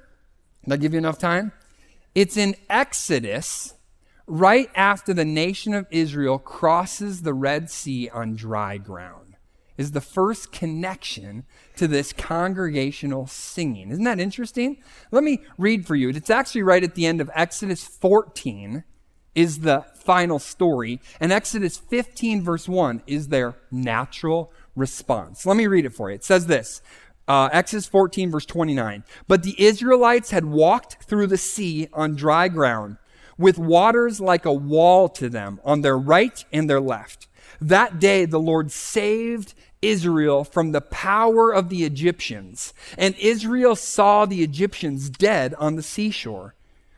Did 0.64 0.72
I 0.72 0.76
give 0.76 0.92
you 0.92 0.98
enough 0.98 1.18
time? 1.18 1.52
It's 2.14 2.38
in 2.38 2.56
Exodus, 2.70 3.74
right 4.26 4.70
after 4.74 5.12
the 5.12 5.26
nation 5.26 5.74
of 5.74 5.86
Israel 5.90 6.38
crosses 6.38 7.22
the 7.22 7.34
Red 7.34 7.70
Sea 7.70 8.08
on 8.08 8.36
dry 8.36 8.78
ground, 8.78 9.36
is 9.76 9.92
the 9.92 10.00
first 10.00 10.50
connection 10.50 11.44
to 11.76 11.86
this 11.86 12.14
congregational 12.14 13.26
singing. 13.26 13.90
Isn't 13.90 14.04
that 14.04 14.20
interesting? 14.20 14.78
Let 15.10 15.24
me 15.24 15.40
read 15.58 15.86
for 15.86 15.94
you. 15.94 16.08
It's 16.08 16.30
actually 16.30 16.62
right 16.62 16.82
at 16.82 16.94
the 16.94 17.04
end 17.04 17.20
of 17.20 17.30
Exodus 17.34 17.84
14 17.84 18.84
is 19.34 19.60
the 19.60 19.84
final 19.94 20.38
story. 20.38 21.00
And 21.20 21.32
Exodus 21.32 21.78
15, 21.78 22.42
verse 22.42 22.68
1, 22.68 23.02
is 23.06 23.28
their 23.28 23.56
natural 23.70 24.52
response. 24.76 25.46
Let 25.46 25.56
me 25.56 25.66
read 25.66 25.84
it 25.84 25.94
for 25.94 26.10
you. 26.10 26.16
It 26.16 26.24
says 26.24 26.46
this 26.46 26.82
uh, 27.26 27.48
Exodus 27.52 27.86
14, 27.86 28.30
verse 28.30 28.46
29. 28.46 29.04
But 29.26 29.42
the 29.42 29.60
Israelites 29.62 30.30
had 30.30 30.44
walked 30.44 31.04
through 31.04 31.28
the 31.28 31.38
sea 31.38 31.88
on 31.92 32.16
dry 32.16 32.48
ground, 32.48 32.98
with 33.38 33.58
waters 33.58 34.20
like 34.20 34.44
a 34.44 34.52
wall 34.52 35.08
to 35.08 35.28
them 35.28 35.60
on 35.64 35.80
their 35.80 35.98
right 35.98 36.44
and 36.52 36.68
their 36.68 36.80
left. 36.80 37.26
That 37.60 37.98
day 37.98 38.24
the 38.26 38.40
Lord 38.40 38.70
saved 38.70 39.54
Israel 39.80 40.44
from 40.44 40.72
the 40.72 40.80
power 40.80 41.52
of 41.52 41.68
the 41.68 41.84
Egyptians, 41.84 42.72
and 42.96 43.14
Israel 43.16 43.76
saw 43.76 44.24
the 44.24 44.42
Egyptians 44.42 45.10
dead 45.10 45.54
on 45.54 45.76
the 45.76 45.82
seashore. 45.82 46.54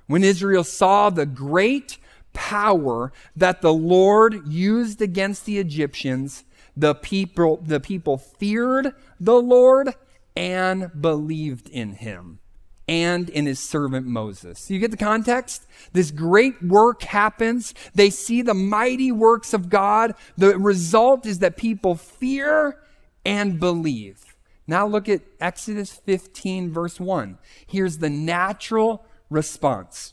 When 0.06 0.22
Israel 0.22 0.62
saw 0.62 1.10
the 1.10 1.26
great 1.26 1.98
power 2.36 3.12
that 3.34 3.62
the 3.62 3.72
Lord 3.72 4.46
used 4.46 5.00
against 5.00 5.46
the 5.46 5.58
Egyptians, 5.58 6.44
the 6.76 6.94
people, 6.94 7.56
the 7.64 7.80
people 7.80 8.18
feared 8.18 8.92
the 9.18 9.40
Lord 9.40 9.94
and 10.36 10.90
believed 11.00 11.68
in 11.70 11.92
him 11.92 12.38
and 12.86 13.30
in 13.30 13.46
his 13.46 13.58
servant 13.58 14.06
Moses. 14.06 14.70
You 14.70 14.78
get 14.78 14.90
the 14.90 14.96
context? 14.98 15.66
This 15.92 16.10
great 16.10 16.62
work 16.62 17.02
happens. 17.02 17.74
They 17.94 18.10
see 18.10 18.42
the 18.42 18.54
mighty 18.54 19.10
works 19.10 19.54
of 19.54 19.70
God. 19.70 20.14
The 20.36 20.58
result 20.58 21.24
is 21.24 21.40
that 21.40 21.56
people 21.56 21.94
fear 21.96 22.78
and 23.24 23.58
believe. 23.58 24.36
Now 24.66 24.86
look 24.86 25.08
at 25.08 25.22
Exodus 25.40 25.92
15, 25.92 26.70
verse 26.70 27.00
1. 27.00 27.38
Here's 27.66 27.98
the 27.98 28.10
natural 28.10 29.04
response 29.30 30.12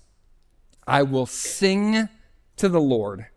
I 0.88 1.04
will 1.04 1.26
sing 1.26 2.10
to 2.58 2.70
the 2.70 2.82
Lord, 2.82 3.28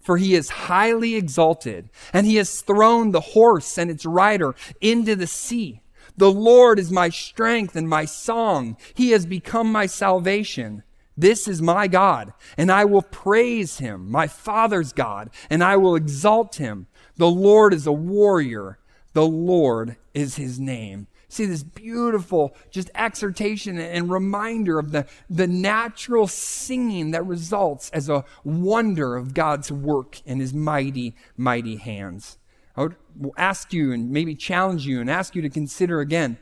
for 0.00 0.16
he 0.16 0.34
is 0.34 0.50
highly 0.50 1.14
exalted, 1.14 1.90
and 2.12 2.26
he 2.26 2.36
has 2.36 2.60
thrown 2.62 3.10
the 3.10 3.20
horse 3.20 3.78
and 3.78 3.90
its 3.90 4.06
rider 4.06 4.54
into 4.80 5.16
the 5.16 5.26
sea. 5.26 5.82
The 6.16 6.30
Lord 6.30 6.78
is 6.78 6.90
my 6.90 7.08
strength 7.08 7.76
and 7.76 7.88
my 7.88 8.04
song. 8.04 8.76
He 8.94 9.10
has 9.10 9.26
become 9.26 9.70
my 9.70 9.86
salvation. 9.86 10.82
This 11.16 11.46
is 11.46 11.60
my 11.60 11.86
God, 11.86 12.32
and 12.56 12.70
I 12.70 12.84
will 12.84 13.02
praise 13.02 13.78
him, 13.78 14.10
my 14.10 14.26
Father's 14.26 14.92
God, 14.92 15.30
and 15.50 15.62
I 15.62 15.76
will 15.76 15.94
exalt 15.94 16.56
him. 16.56 16.86
The 17.16 17.30
Lord 17.30 17.74
is 17.74 17.86
a 17.86 17.92
warrior. 17.92 18.78
The 19.12 19.26
Lord 19.26 19.96
is 20.14 20.36
his 20.36 20.58
name 20.58 21.08
see 21.30 21.46
this 21.46 21.62
beautiful 21.62 22.54
just 22.70 22.90
exhortation 22.94 23.78
and 23.78 24.10
reminder 24.10 24.78
of 24.78 24.92
the, 24.92 25.06
the 25.28 25.46
natural 25.46 26.26
singing 26.26 27.12
that 27.12 27.24
results 27.24 27.90
as 27.90 28.08
a 28.08 28.24
wonder 28.44 29.16
of 29.16 29.34
God's 29.34 29.70
work 29.70 30.20
in 30.26 30.40
his 30.40 30.52
mighty, 30.52 31.14
mighty 31.36 31.76
hands. 31.76 32.38
I 32.76 32.82
would 32.82 32.96
ask 33.36 33.72
you 33.72 33.92
and 33.92 34.10
maybe 34.10 34.34
challenge 34.34 34.86
you 34.86 35.00
and 35.00 35.10
ask 35.10 35.34
you 35.34 35.42
to 35.42 35.50
consider 35.50 36.00
again 36.00 36.38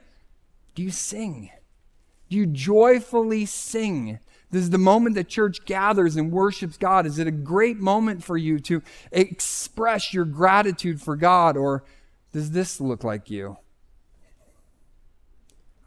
do 0.74 0.84
you 0.84 0.90
sing? 0.92 1.50
Do 2.30 2.36
you 2.36 2.46
joyfully 2.46 3.46
sing? 3.46 4.20
This 4.50 4.62
is 4.62 4.70
the 4.70 4.78
moment 4.78 5.16
that 5.16 5.28
church 5.28 5.64
gathers 5.64 6.14
and 6.14 6.30
worships 6.30 6.76
God. 6.76 7.04
Is 7.04 7.18
it 7.18 7.26
a 7.26 7.32
great 7.32 7.78
moment 7.78 8.22
for 8.22 8.36
you 8.36 8.60
to 8.60 8.82
express 9.10 10.14
your 10.14 10.24
gratitude 10.24 11.02
for 11.02 11.16
God, 11.16 11.56
or 11.56 11.84
does 12.32 12.52
this 12.52 12.80
look 12.80 13.02
like 13.02 13.28
you? 13.28 13.56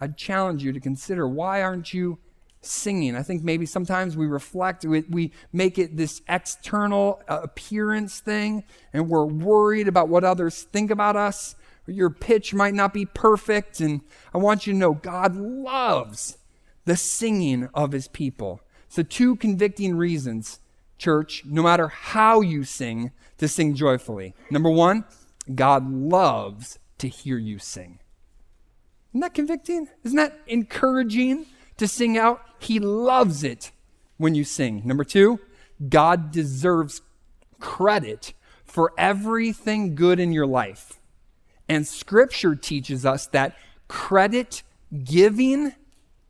I'd 0.01 0.17
challenge 0.17 0.63
you 0.63 0.73
to 0.73 0.79
consider 0.79 1.27
why 1.27 1.61
aren't 1.61 1.93
you 1.93 2.17
singing? 2.61 3.15
I 3.15 3.21
think 3.21 3.43
maybe 3.43 3.65
sometimes 3.67 4.17
we 4.17 4.25
reflect, 4.25 4.83
we, 4.83 5.01
we 5.09 5.31
make 5.53 5.77
it 5.77 5.95
this 5.95 6.21
external 6.27 7.21
uh, 7.27 7.41
appearance 7.43 8.19
thing, 8.19 8.63
and 8.93 9.09
we're 9.09 9.25
worried 9.25 9.87
about 9.87 10.09
what 10.09 10.23
others 10.23 10.63
think 10.63 10.89
about 10.89 11.15
us. 11.15 11.55
Your 11.85 12.09
pitch 12.09 12.53
might 12.53 12.73
not 12.73 12.93
be 12.93 13.05
perfect, 13.05 13.79
and 13.79 14.01
I 14.33 14.39
want 14.39 14.65
you 14.65 14.73
to 14.73 14.79
know 14.79 14.93
God 14.93 15.35
loves 15.35 16.37
the 16.85 16.95
singing 16.95 17.69
of 17.73 17.91
his 17.91 18.07
people. 18.07 18.61
So, 18.89 19.03
two 19.03 19.35
convicting 19.35 19.95
reasons, 19.95 20.59
church, 20.97 21.43
no 21.45 21.63
matter 21.63 21.87
how 21.87 22.41
you 22.41 22.63
sing, 22.63 23.11
to 23.37 23.47
sing 23.47 23.73
joyfully. 23.73 24.35
Number 24.51 24.69
one, 24.69 25.05
God 25.53 25.89
loves 25.89 26.77
to 26.99 27.07
hear 27.07 27.37
you 27.37 27.57
sing. 27.57 28.00
Isn't 29.11 29.21
that 29.21 29.33
convicting? 29.33 29.87
Isn't 30.03 30.17
that 30.17 30.39
encouraging 30.47 31.45
to 31.77 31.87
sing 31.87 32.17
out? 32.17 32.41
He 32.59 32.79
loves 32.79 33.43
it 33.43 33.71
when 34.17 34.35
you 34.35 34.43
sing. 34.43 34.81
Number 34.85 35.03
two, 35.03 35.39
God 35.89 36.31
deserves 36.31 37.01
credit 37.59 38.33
for 38.63 38.93
everything 38.97 39.95
good 39.95 40.19
in 40.19 40.31
your 40.31 40.47
life. 40.47 40.99
And 41.67 41.85
scripture 41.85 42.55
teaches 42.55 43.05
us 43.05 43.27
that 43.27 43.57
credit 43.87 44.63
giving 45.03 45.73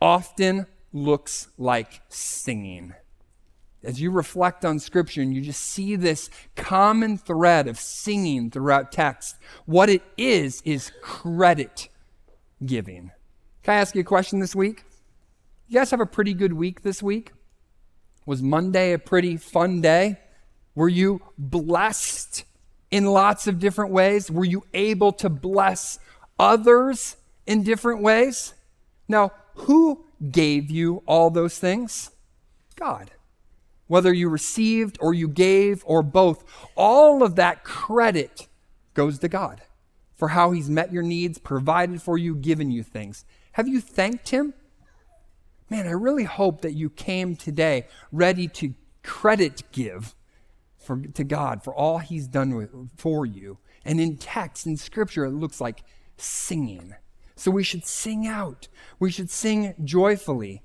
often 0.01 0.65
looks 0.91 1.49
like 1.57 2.01
singing. 2.09 2.95
As 3.83 3.99
you 3.99 4.11
reflect 4.11 4.63
on 4.63 4.77
Scripture 4.77 5.21
and 5.21 5.33
you 5.33 5.41
just 5.41 5.61
see 5.61 5.95
this 5.95 6.29
common 6.55 7.17
thread 7.17 7.67
of 7.67 7.79
singing 7.79 8.51
throughout 8.51 8.91
text, 8.91 9.37
what 9.65 9.89
it 9.89 10.03
is, 10.17 10.61
is 10.63 10.91
credit 11.01 11.89
giving. 12.65 13.11
Can 13.63 13.75
I 13.75 13.77
ask 13.77 13.95
you 13.95 14.01
a 14.01 14.05
question 14.05 14.39
this 14.39 14.55
week? 14.55 14.83
You 15.67 15.79
guys 15.79 15.91
have 15.91 16.01
a 16.01 16.05
pretty 16.05 16.33
good 16.33 16.53
week 16.53 16.81
this 16.81 17.01
week? 17.01 17.31
Was 18.25 18.41
Monday 18.41 18.93
a 18.93 18.99
pretty 18.99 19.37
fun 19.37 19.81
day? 19.81 20.19
Were 20.75 20.89
you 20.89 21.21
blessed 21.37 22.43
in 22.89 23.05
lots 23.05 23.47
of 23.47 23.59
different 23.59 23.91
ways? 23.91 24.29
Were 24.29 24.45
you 24.45 24.63
able 24.73 25.11
to 25.13 25.29
bless 25.29 25.99
others 26.39 27.17
in 27.45 27.63
different 27.63 28.01
ways? 28.01 28.53
Now, 29.07 29.31
who 29.55 30.05
gave 30.31 30.69
you 30.69 31.03
all 31.05 31.29
those 31.29 31.57
things? 31.57 32.11
God. 32.75 33.11
Whether 33.87 34.13
you 34.13 34.29
received 34.29 34.97
or 35.01 35.13
you 35.13 35.27
gave 35.27 35.83
or 35.85 36.01
both, 36.01 36.43
all 36.75 37.23
of 37.23 37.35
that 37.35 37.63
credit 37.63 38.47
goes 38.93 39.19
to 39.19 39.27
God 39.27 39.61
for 40.21 40.27
how 40.27 40.51
He's 40.51 40.69
met 40.69 40.93
your 40.93 41.01
needs, 41.01 41.39
provided 41.39 41.99
for 41.99 42.15
you, 42.15 42.35
given 42.35 42.69
you 42.69 42.83
things. 42.83 43.25
Have 43.53 43.67
you 43.67 43.81
thanked 43.81 44.29
Him? 44.29 44.53
Man, 45.67 45.87
I 45.87 45.93
really 45.93 46.25
hope 46.25 46.61
that 46.61 46.73
you 46.73 46.91
came 46.91 47.35
today 47.35 47.87
ready 48.11 48.47
to 48.49 48.75
credit 49.01 49.63
give 49.71 50.13
for, 50.77 51.01
to 51.01 51.23
God 51.23 51.63
for 51.63 51.73
all 51.73 51.97
He's 51.97 52.27
done 52.27 52.53
with, 52.53 52.69
for 52.97 53.25
you. 53.25 53.57
And 53.83 53.99
in 53.99 54.17
text, 54.17 54.67
in 54.67 54.77
Scripture, 54.77 55.25
it 55.25 55.31
looks 55.31 55.59
like 55.59 55.81
singing. 56.17 56.93
So 57.35 57.49
we 57.49 57.63
should 57.63 57.83
sing 57.83 58.27
out. 58.27 58.67
We 58.99 59.09
should 59.09 59.31
sing 59.31 59.73
joyfully. 59.83 60.61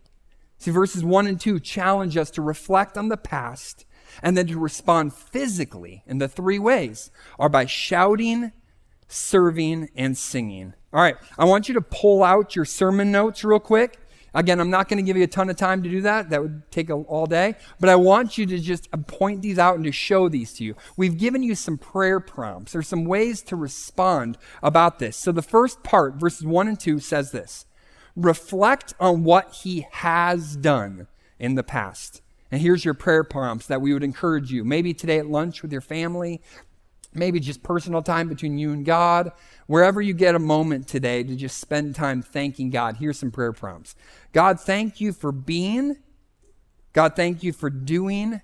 See, 0.58 0.70
verses 0.70 1.02
1 1.02 1.26
and 1.26 1.40
2 1.40 1.60
challenge 1.60 2.18
us 2.18 2.30
to 2.32 2.42
reflect 2.42 2.98
on 2.98 3.08
the 3.08 3.16
past 3.16 3.86
and 4.22 4.36
then 4.36 4.48
to 4.48 4.58
respond 4.58 5.14
physically 5.14 6.02
in 6.06 6.18
the 6.18 6.28
three 6.28 6.58
ways 6.58 7.10
are 7.38 7.48
by 7.48 7.64
shouting, 7.64 8.52
serving, 9.08 9.90
and 9.96 10.16
singing. 10.16 10.74
All 10.92 11.00
right, 11.00 11.16
I 11.38 11.44
want 11.44 11.68
you 11.68 11.74
to 11.74 11.80
pull 11.80 12.22
out 12.22 12.56
your 12.56 12.64
sermon 12.64 13.12
notes 13.12 13.44
real 13.44 13.60
quick 13.60 13.98
Again, 14.36 14.60
I'm 14.60 14.68
not 14.68 14.90
going 14.90 14.98
to 14.98 15.02
give 15.02 15.16
you 15.16 15.24
a 15.24 15.28
ton 15.28 15.48
of 15.48 15.56
time 15.56 15.82
to 15.82 15.88
do 15.88 16.02
that. 16.02 16.28
That 16.28 16.42
would 16.42 16.70
take 16.70 16.90
all 16.90 17.24
day. 17.24 17.54
But 17.80 17.88
I 17.88 17.96
want 17.96 18.36
you 18.36 18.44
to 18.44 18.58
just 18.58 18.90
point 19.06 19.40
these 19.40 19.58
out 19.58 19.76
and 19.76 19.84
to 19.84 19.92
show 19.92 20.28
these 20.28 20.52
to 20.54 20.64
you. 20.64 20.76
We've 20.94 21.16
given 21.16 21.42
you 21.42 21.54
some 21.54 21.78
prayer 21.78 22.20
prompts 22.20 22.76
or 22.76 22.82
some 22.82 23.06
ways 23.06 23.40
to 23.44 23.56
respond 23.56 24.36
about 24.62 24.98
this. 24.98 25.16
So 25.16 25.32
the 25.32 25.40
first 25.40 25.82
part, 25.82 26.16
verses 26.16 26.44
1 26.44 26.68
and 26.68 26.78
2, 26.78 27.00
says 27.00 27.32
this 27.32 27.64
Reflect 28.14 28.92
on 29.00 29.24
what 29.24 29.54
he 29.62 29.86
has 29.90 30.54
done 30.54 31.06
in 31.38 31.54
the 31.54 31.62
past. 31.62 32.20
And 32.52 32.60
here's 32.60 32.84
your 32.84 32.94
prayer 32.94 33.24
prompts 33.24 33.66
that 33.68 33.80
we 33.80 33.94
would 33.94 34.04
encourage 34.04 34.52
you. 34.52 34.64
Maybe 34.64 34.92
today 34.92 35.18
at 35.18 35.26
lunch 35.26 35.62
with 35.62 35.72
your 35.72 35.80
family, 35.80 36.42
maybe 37.16 37.40
just 37.40 37.62
personal 37.62 38.02
time 38.02 38.28
between 38.28 38.58
you 38.58 38.72
and 38.72 38.84
God. 38.84 39.32
Wherever 39.66 40.00
you 40.00 40.14
get 40.14 40.34
a 40.34 40.38
moment 40.38 40.86
today 40.86 41.22
to 41.22 41.36
just 41.36 41.58
spend 41.58 41.94
time 41.94 42.22
thanking 42.22 42.70
God, 42.70 42.96
here's 42.96 43.18
some 43.18 43.30
prayer 43.30 43.52
prompts. 43.52 43.94
God, 44.32 44.60
thank 44.60 45.00
you 45.00 45.12
for 45.12 45.32
being. 45.32 45.96
God, 46.92 47.16
thank 47.16 47.42
you 47.42 47.52
for 47.52 47.70
doing. 47.70 48.40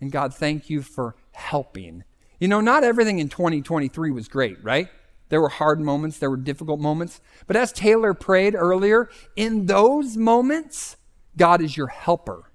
And 0.00 0.12
God, 0.12 0.34
thank 0.34 0.70
you 0.70 0.82
for 0.82 1.16
helping. 1.32 2.04
You 2.40 2.48
know, 2.48 2.60
not 2.60 2.84
everything 2.84 3.18
in 3.18 3.28
2023 3.28 4.10
was 4.10 4.28
great, 4.28 4.62
right? 4.62 4.88
There 5.28 5.40
were 5.40 5.48
hard 5.48 5.80
moments, 5.80 6.18
there 6.18 6.30
were 6.30 6.36
difficult 6.36 6.80
moments. 6.80 7.20
But 7.46 7.56
as 7.56 7.72
Taylor 7.72 8.14
prayed 8.14 8.54
earlier, 8.54 9.10
in 9.36 9.66
those 9.66 10.16
moments, 10.16 10.96
God 11.36 11.60
is 11.60 11.76
your 11.76 11.88
helper. 11.88 12.50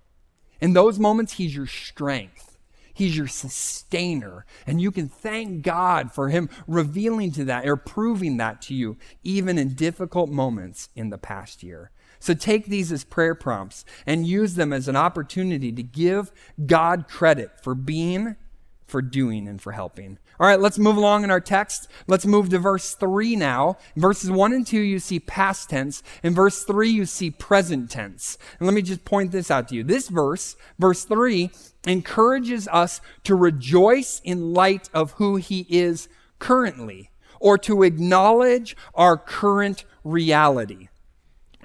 In 0.59 0.73
those 0.73 0.97
moments, 0.97 1.33
He's 1.33 1.55
your 1.55 1.67
strength. 1.67 2.52
He's 2.93 3.17
your 3.17 3.27
sustainer. 3.27 4.45
And 4.67 4.79
you 4.79 4.91
can 4.91 5.09
thank 5.09 5.63
God 5.63 6.11
for 6.11 6.29
Him 6.29 6.49
revealing 6.67 7.31
to 7.33 7.45
that 7.45 7.67
or 7.67 7.75
proving 7.75 8.37
that 8.37 8.61
to 8.63 8.73
you, 8.73 8.97
even 9.23 9.57
in 9.57 9.73
difficult 9.73 10.29
moments 10.29 10.89
in 10.95 11.09
the 11.09 11.17
past 11.17 11.63
year. 11.63 11.91
So 12.19 12.33
take 12.33 12.67
these 12.67 12.91
as 12.91 13.03
prayer 13.03 13.35
prompts 13.35 13.83
and 14.05 14.25
use 14.25 14.55
them 14.55 14.71
as 14.71 14.87
an 14.87 14.95
opportunity 14.95 15.71
to 15.73 15.83
give 15.83 16.31
God 16.65 17.07
credit 17.09 17.61
for 17.61 17.75
being, 17.75 18.37
for 18.85 19.01
doing, 19.01 19.47
and 19.47 19.61
for 19.61 19.71
helping. 19.71 20.17
All 20.39 20.47
right, 20.47 20.59
let's 20.59 20.79
move 20.79 20.97
along 20.97 21.23
in 21.23 21.31
our 21.31 21.39
text. 21.39 21.87
Let's 22.07 22.25
move 22.25 22.49
to 22.49 22.59
verse 22.59 22.95
3 22.95 23.35
now. 23.35 23.77
In 23.95 24.01
verses 24.01 24.31
1 24.31 24.53
and 24.53 24.65
2, 24.65 24.79
you 24.79 24.99
see 24.99 25.19
past 25.19 25.69
tense. 25.69 26.01
In 26.23 26.33
verse 26.33 26.63
3, 26.63 26.89
you 26.89 27.05
see 27.05 27.31
present 27.31 27.89
tense. 27.89 28.37
And 28.59 28.67
let 28.67 28.73
me 28.73 28.81
just 28.81 29.05
point 29.05 29.31
this 29.31 29.51
out 29.51 29.69
to 29.69 29.75
you. 29.75 29.83
This 29.83 30.09
verse, 30.09 30.55
verse 30.79 31.05
3, 31.05 31.51
encourages 31.85 32.67
us 32.69 33.01
to 33.23 33.35
rejoice 33.35 34.21
in 34.23 34.53
light 34.53 34.89
of 34.93 35.11
who 35.13 35.35
he 35.35 35.67
is 35.69 36.09
currently, 36.39 37.11
or 37.39 37.57
to 37.59 37.83
acknowledge 37.83 38.75
our 38.95 39.17
current 39.17 39.85
reality. 40.03 40.89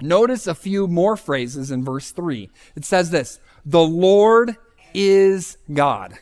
Notice 0.00 0.46
a 0.46 0.54
few 0.54 0.86
more 0.86 1.16
phrases 1.16 1.70
in 1.70 1.84
verse 1.84 2.12
3. 2.12 2.50
It 2.76 2.84
says 2.84 3.10
this 3.10 3.40
The 3.64 3.82
Lord 3.82 4.56
is 4.94 5.58
God. 5.72 6.18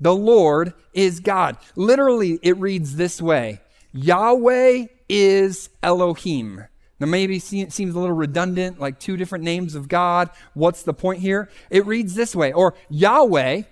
The 0.00 0.14
Lord 0.14 0.74
is 0.92 1.20
God. 1.20 1.56
Literally, 1.76 2.38
it 2.42 2.56
reads 2.58 2.96
this 2.96 3.20
way 3.20 3.60
Yahweh 3.92 4.86
is 5.08 5.70
Elohim. 5.82 6.64
Now, 7.00 7.06
maybe 7.06 7.36
it 7.36 7.72
seems 7.72 7.94
a 7.94 7.98
little 7.98 8.12
redundant, 8.12 8.80
like 8.80 8.98
two 8.98 9.16
different 9.16 9.44
names 9.44 9.74
of 9.76 9.88
God. 9.88 10.30
What's 10.54 10.82
the 10.82 10.92
point 10.92 11.20
here? 11.20 11.48
It 11.70 11.86
reads 11.86 12.14
this 12.14 12.34
way, 12.34 12.52
or 12.52 12.74
Yahweh, 12.90 13.62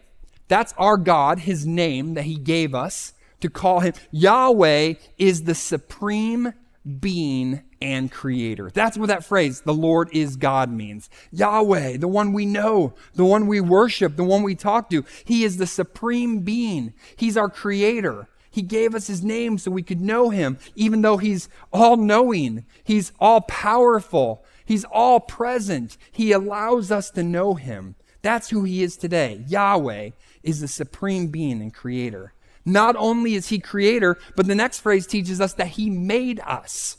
that's 0.46 0.72
our 0.78 0.96
God, 0.96 1.40
his 1.40 1.66
name 1.66 2.14
that 2.14 2.24
he 2.24 2.36
gave 2.36 2.72
us 2.72 3.14
to 3.40 3.50
call 3.50 3.80
him. 3.80 3.94
Yahweh 4.12 4.94
is 5.18 5.42
the 5.42 5.56
supreme 5.56 6.52
being 7.00 7.62
and 7.80 8.10
creator. 8.10 8.70
That's 8.72 8.96
what 8.96 9.08
that 9.08 9.24
phrase, 9.24 9.62
the 9.62 9.74
Lord 9.74 10.08
is 10.12 10.36
God, 10.36 10.70
means. 10.70 11.10
Yahweh, 11.30 11.98
the 11.98 12.08
one 12.08 12.32
we 12.32 12.46
know, 12.46 12.94
the 13.14 13.24
one 13.24 13.46
we 13.46 13.60
worship, 13.60 14.16
the 14.16 14.24
one 14.24 14.42
we 14.42 14.54
talk 14.54 14.90
to. 14.90 15.04
He 15.24 15.44
is 15.44 15.56
the 15.56 15.66
supreme 15.66 16.40
being. 16.40 16.94
He's 17.16 17.36
our 17.36 17.48
creator. 17.48 18.28
He 18.50 18.62
gave 18.62 18.94
us 18.94 19.06
his 19.06 19.22
name 19.22 19.58
so 19.58 19.70
we 19.70 19.82
could 19.82 20.00
know 20.00 20.30
him, 20.30 20.58
even 20.74 21.02
though 21.02 21.18
he's 21.18 21.48
all 21.72 21.98
knowing, 21.98 22.64
he's 22.84 23.12
all 23.20 23.42
powerful, 23.42 24.44
he's 24.64 24.84
all 24.84 25.20
present. 25.20 25.98
He 26.10 26.32
allows 26.32 26.90
us 26.90 27.10
to 27.10 27.22
know 27.22 27.54
him. 27.54 27.96
That's 28.22 28.48
who 28.48 28.64
he 28.64 28.82
is 28.82 28.96
today. 28.96 29.44
Yahweh 29.46 30.10
is 30.42 30.60
the 30.60 30.68
supreme 30.68 31.26
being 31.26 31.60
and 31.60 31.74
creator. 31.74 32.32
Not 32.64 32.96
only 32.96 33.34
is 33.34 33.48
he 33.48 33.60
creator, 33.60 34.18
but 34.34 34.46
the 34.46 34.54
next 34.54 34.80
phrase 34.80 35.06
teaches 35.06 35.40
us 35.40 35.52
that 35.54 35.68
he 35.68 35.88
made 35.88 36.40
us, 36.40 36.96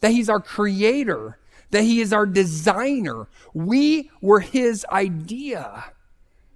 that 0.00 0.12
he's 0.12 0.28
our 0.28 0.40
creator, 0.40 1.38
that 1.70 1.82
he 1.82 2.00
is 2.00 2.12
our 2.12 2.26
designer. 2.26 3.28
We 3.54 4.10
were 4.20 4.40
his 4.40 4.84
idea. 4.90 5.92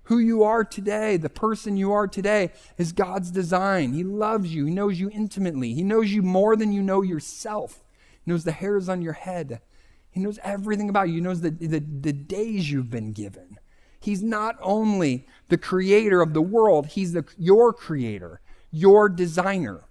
Who 0.09 0.19
you 0.19 0.43
are 0.43 0.65
today, 0.65 1.17
the 1.17 1.31
person 1.31 1.79
you 1.79 1.93
are 1.93 2.07
today, 2.07 2.51
is 2.77 2.93
God's 2.93 3.31
design. 3.31 3.95
He 3.95 4.05
loves 4.05 4.55
you. 4.55 4.67
He 4.67 4.73
knows 4.73 5.01
you 5.01 5.09
intimately. 5.11 5.73
He 5.73 5.83
knows 5.83 6.13
you 6.13 6.21
more 6.21 6.57
than 6.57 6.73
you 6.73 6.83
know 6.83 7.01
yourself. 7.01 7.83
He 8.23 8.31
knows 8.31 8.45
the 8.45 8.53
hairs 8.53 8.91
on 8.91 9.01
your 9.01 9.15
head. 9.15 9.63
He 10.11 10.21
knows 10.21 10.39
everything 10.45 10.91
about 10.91 11.09
you. 11.09 11.15
He 11.15 11.21
knows 11.23 11.41
the, 11.41 11.51
the, 11.51 11.79
the 11.79 12.13
days 12.13 12.71
you've 12.71 12.91
been 12.91 13.13
given. 13.13 13.59
He's 13.99 14.23
not 14.23 14.57
only 14.61 15.27
the 15.49 15.57
creator 15.57 16.21
of 16.21 16.35
the 16.35 16.43
world, 16.43 16.89
he's 16.89 17.15
the, 17.15 17.25
your 17.39 17.73
creator 17.73 18.43
your 18.75 19.09
designer. 19.09 19.85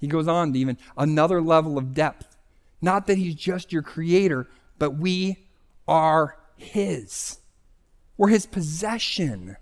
He 0.00 0.06
goes 0.06 0.26
on 0.26 0.54
to 0.54 0.58
even 0.58 0.78
another 0.96 1.42
level 1.42 1.76
of 1.76 1.92
depth. 1.92 2.29
Not 2.80 3.06
that 3.06 3.18
he's 3.18 3.34
just 3.34 3.72
your 3.72 3.82
creator, 3.82 4.48
but 4.78 4.92
we 4.96 5.46
are 5.86 6.38
his. 6.56 7.38
We're 8.16 8.28
his 8.28 8.46
possession. 8.46 9.56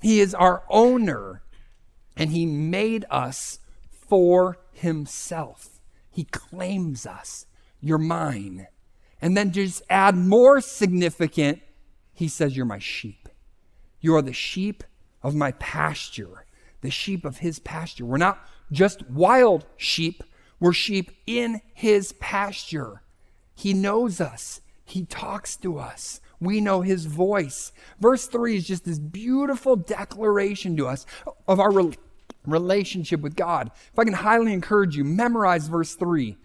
He 0.00 0.20
is 0.20 0.34
our 0.34 0.64
owner, 0.68 1.42
and 2.16 2.30
he 2.30 2.46
made 2.46 3.04
us 3.10 3.58
for 3.90 4.58
himself. 4.72 5.80
He 6.10 6.24
claims 6.24 7.06
us. 7.06 7.46
You're 7.80 7.98
mine. 7.98 8.66
And 9.22 9.36
then 9.36 9.52
just 9.52 9.82
add 9.90 10.16
more 10.16 10.60
significant, 10.60 11.60
he 12.12 12.28
says, 12.28 12.56
You're 12.56 12.66
my 12.66 12.78
sheep. 12.78 13.28
You 14.00 14.14
are 14.16 14.22
the 14.22 14.32
sheep 14.32 14.84
of 15.22 15.34
my 15.34 15.52
pasture 15.52 16.46
the 16.80 16.90
sheep 16.90 17.24
of 17.24 17.38
his 17.38 17.58
pasture. 17.58 18.04
We're 18.04 18.16
not 18.16 18.46
just 18.72 19.08
wild 19.10 19.66
sheep, 19.76 20.22
we're 20.60 20.72
sheep 20.72 21.10
in 21.26 21.60
his 21.74 22.12
pasture. 22.12 23.02
He 23.54 23.74
knows 23.74 24.20
us, 24.20 24.60
he 24.84 25.04
talks 25.04 25.56
to 25.56 25.78
us. 25.78 26.20
We 26.40 26.60
know 26.60 26.80
his 26.80 27.04
voice. 27.04 27.70
Verse 28.00 28.26
3 28.26 28.56
is 28.56 28.66
just 28.66 28.86
this 28.86 28.98
beautiful 28.98 29.76
declaration 29.76 30.74
to 30.78 30.86
us 30.86 31.04
of 31.46 31.60
our 31.60 31.70
re- 31.70 31.98
relationship 32.46 33.20
with 33.20 33.36
God. 33.36 33.70
If 33.92 33.98
I 33.98 34.04
can 34.04 34.14
highly 34.14 34.54
encourage 34.54 34.96
you, 34.96 35.04
memorize 35.04 35.68
verse 35.68 35.94
3. 35.94 36.38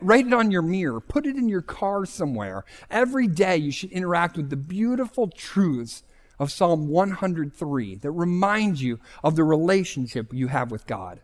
Write 0.00 0.26
it 0.26 0.32
on 0.32 0.50
your 0.50 0.62
mirror. 0.62 1.00
Put 1.00 1.26
it 1.26 1.36
in 1.36 1.48
your 1.48 1.60
car 1.60 2.06
somewhere. 2.06 2.64
Every 2.90 3.26
day 3.26 3.58
you 3.58 3.70
should 3.70 3.92
interact 3.92 4.36
with 4.36 4.48
the 4.48 4.56
beautiful 4.56 5.28
truths 5.28 6.02
of 6.38 6.52
Psalm 6.52 6.88
103 6.88 7.96
that 7.96 8.10
remind 8.10 8.80
you 8.80 9.00
of 9.24 9.36
the 9.36 9.44
relationship 9.44 10.32
you 10.32 10.48
have 10.48 10.70
with 10.70 10.86
God. 10.86 11.20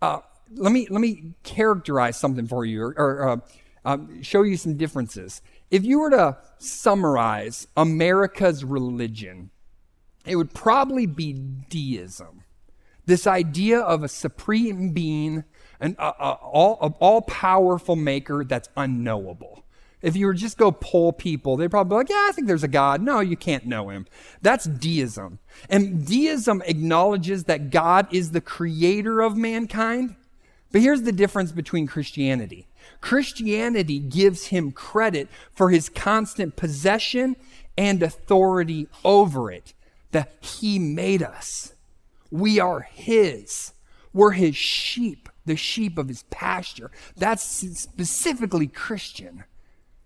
Uh, 0.00 0.20
let 0.54 0.72
me 0.72 0.86
let 0.90 1.00
me 1.00 1.34
characterize 1.42 2.18
something 2.18 2.46
for 2.46 2.64
you, 2.64 2.82
or, 2.82 2.94
or 2.96 3.28
uh, 3.28 3.36
um, 3.84 4.22
show 4.22 4.42
you 4.42 4.56
some 4.56 4.76
differences. 4.76 5.42
If 5.70 5.84
you 5.84 6.00
were 6.00 6.10
to 6.10 6.38
summarize 6.58 7.68
America's 7.76 8.64
religion, 8.64 9.50
it 10.24 10.36
would 10.36 10.54
probably 10.54 11.06
be 11.06 11.32
deism. 11.32 12.44
This 13.06 13.26
idea 13.26 13.80
of 13.80 14.02
a 14.02 14.08
supreme 14.08 14.90
being, 14.90 15.44
an 15.80 15.96
uh, 15.98 16.12
uh, 16.18 16.36
all, 16.42 16.96
all 17.00 17.22
powerful 17.22 17.96
maker 17.96 18.44
that's 18.44 18.68
unknowable. 18.76 19.64
If 20.00 20.14
you 20.14 20.26
were 20.26 20.34
just 20.34 20.58
go 20.58 20.70
poll 20.70 21.12
people, 21.12 21.56
they'd 21.56 21.70
probably 21.70 21.90
be 21.90 21.96
like, 21.96 22.10
yeah, 22.10 22.26
I 22.28 22.32
think 22.32 22.46
there's 22.46 22.62
a 22.62 22.68
God. 22.68 23.02
No, 23.02 23.20
you 23.20 23.36
can't 23.36 23.66
know 23.66 23.88
him. 23.88 24.06
That's 24.42 24.64
deism. 24.64 25.38
And 25.68 26.06
deism 26.06 26.62
acknowledges 26.66 27.44
that 27.44 27.70
God 27.70 28.06
is 28.12 28.30
the 28.30 28.40
creator 28.40 29.20
of 29.20 29.36
mankind. 29.36 30.14
But 30.70 30.82
here's 30.82 31.02
the 31.02 31.12
difference 31.12 31.52
between 31.52 31.86
Christianity 31.86 32.66
Christianity 33.00 33.98
gives 33.98 34.46
him 34.46 34.72
credit 34.72 35.28
for 35.54 35.70
his 35.70 35.88
constant 35.88 36.56
possession 36.56 37.36
and 37.76 38.02
authority 38.02 38.88
over 39.04 39.50
it, 39.50 39.72
that 40.10 40.32
he 40.40 40.78
made 40.78 41.22
us. 41.22 41.74
We 42.30 42.58
are 42.58 42.80
his. 42.80 43.72
We're 44.12 44.32
his 44.32 44.56
sheep, 44.56 45.28
the 45.46 45.56
sheep 45.56 45.96
of 45.96 46.08
his 46.08 46.24
pasture. 46.24 46.90
That's 47.16 47.42
specifically 47.42 48.66
Christian. 48.66 49.44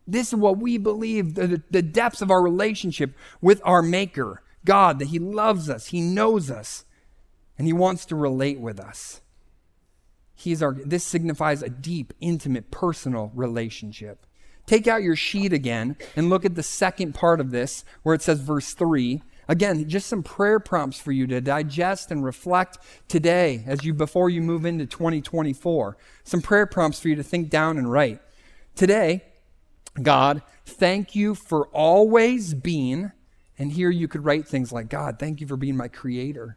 This 0.07 0.29
is 0.29 0.35
what 0.35 0.59
we 0.59 0.79
believe 0.79 1.35
the, 1.35 1.63
the 1.71 1.83
depths 1.83 2.23
of 2.23 2.31
our 2.31 2.43
relationship 2.43 3.15
with 3.41 3.61
our 3.65 3.83
Maker, 3.83 4.43
God, 4.65 4.99
that 4.99 5.09
He 5.09 5.19
loves 5.19 5.71
us, 5.71 5.87
He 5.87 6.01
knows 6.01 6.51
us, 6.51 6.85
and 7.57 7.67
He 7.67 7.73
wants 7.73 8.05
to 8.07 8.17
relate 8.17 8.61
with 8.61 8.81
us. 8.81 9.21
He's 10.35 10.63
our, 10.63 10.75
this 10.75 11.05
signifies 11.05 11.63
a 11.63 11.69
deep, 11.69 12.13
intimate, 12.21 12.71
personal 12.71 13.31
relationship. 13.35 14.27
Take 14.67 14.87
out 14.87 15.03
your 15.03 15.17
sheet 15.17 15.53
again 15.53 15.97
and 16.17 16.31
look 16.31 16.45
at 16.45 16.55
the 16.55 16.63
second 16.63 17.15
part 17.15 17.41
of 17.41 17.51
this 17.51 17.85
where 18.03 18.15
it 18.15 18.23
says, 18.23 18.41
verse 18.41 18.75
3. 18.75 19.23
Again, 19.49 19.89
just 19.89 20.07
some 20.07 20.23
prayer 20.23 20.61
prompts 20.61 21.01
for 21.01 21.13
you 21.13 21.27
to 21.27 21.41
digest 21.41 22.11
and 22.11 22.25
reflect 22.25 22.79
today 23.09 23.65
as 23.67 23.85
you 23.85 23.93
before 23.93 24.31
you 24.31 24.41
move 24.41 24.65
into 24.65 24.87
2024. 24.87 25.97
Some 26.25 26.41
prayer 26.41 26.67
prompts 26.67 27.01
for 27.01 27.09
you 27.09 27.17
to 27.17 27.23
think 27.23 27.51
down 27.51 27.77
and 27.77 27.91
write. 27.91 28.21
Today, 28.77 29.25
God, 30.01 30.43
thank 30.65 31.15
you 31.15 31.35
for 31.35 31.67
always 31.69 32.55
being, 32.55 33.13
and 33.59 33.73
here 33.73 33.91
you 33.91 34.09
could 34.09 34.25
write 34.25 34.49
things 34.49 34.73
like, 34.73 34.89
God, 34.89 35.19
thank 35.19 35.41
you 35.41 35.47
for 35.47 35.57
being 35.57 35.77
my 35.77 35.89
creator. 35.89 36.57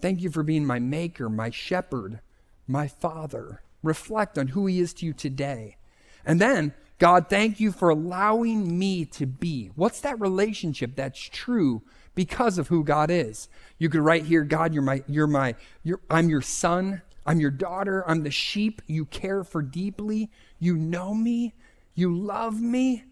Thank 0.00 0.22
you 0.22 0.30
for 0.30 0.42
being 0.42 0.64
my 0.64 0.78
maker, 0.78 1.28
my 1.28 1.50
shepherd, 1.50 2.20
my 2.66 2.88
Father. 2.88 3.62
Reflect 3.82 4.38
on 4.38 4.48
who 4.48 4.66
He 4.66 4.80
is 4.80 4.94
to 4.94 5.06
you 5.06 5.12
today. 5.12 5.76
And 6.24 6.40
then, 6.40 6.72
God, 6.98 7.28
thank 7.28 7.60
you 7.60 7.70
for 7.72 7.90
allowing 7.90 8.78
me 8.78 9.04
to 9.06 9.26
be. 9.26 9.70
What's 9.74 10.00
that 10.00 10.20
relationship 10.20 10.96
that's 10.96 11.20
true 11.20 11.82
because 12.14 12.56
of 12.56 12.68
who 12.68 12.84
God 12.84 13.10
is? 13.10 13.48
You 13.78 13.88
could 13.88 14.00
write 14.00 14.24
here, 14.24 14.44
God, 14.44 14.72
you're 14.72 14.82
my, 14.82 15.02
you're 15.06 15.26
my, 15.26 15.54
you're, 15.82 16.00
I'm 16.08 16.28
your 16.28 16.42
son. 16.42 17.02
I'm 17.26 17.40
your 17.40 17.50
daughter. 17.50 18.08
I'm 18.08 18.22
the 18.22 18.30
sheep 18.30 18.82
you 18.86 19.06
care 19.06 19.44
for 19.44 19.62
deeply. 19.62 20.30
You 20.58 20.76
know 20.76 21.14
me. 21.14 21.54
You 21.94 22.14
love 22.14 22.60
me. 22.60 23.04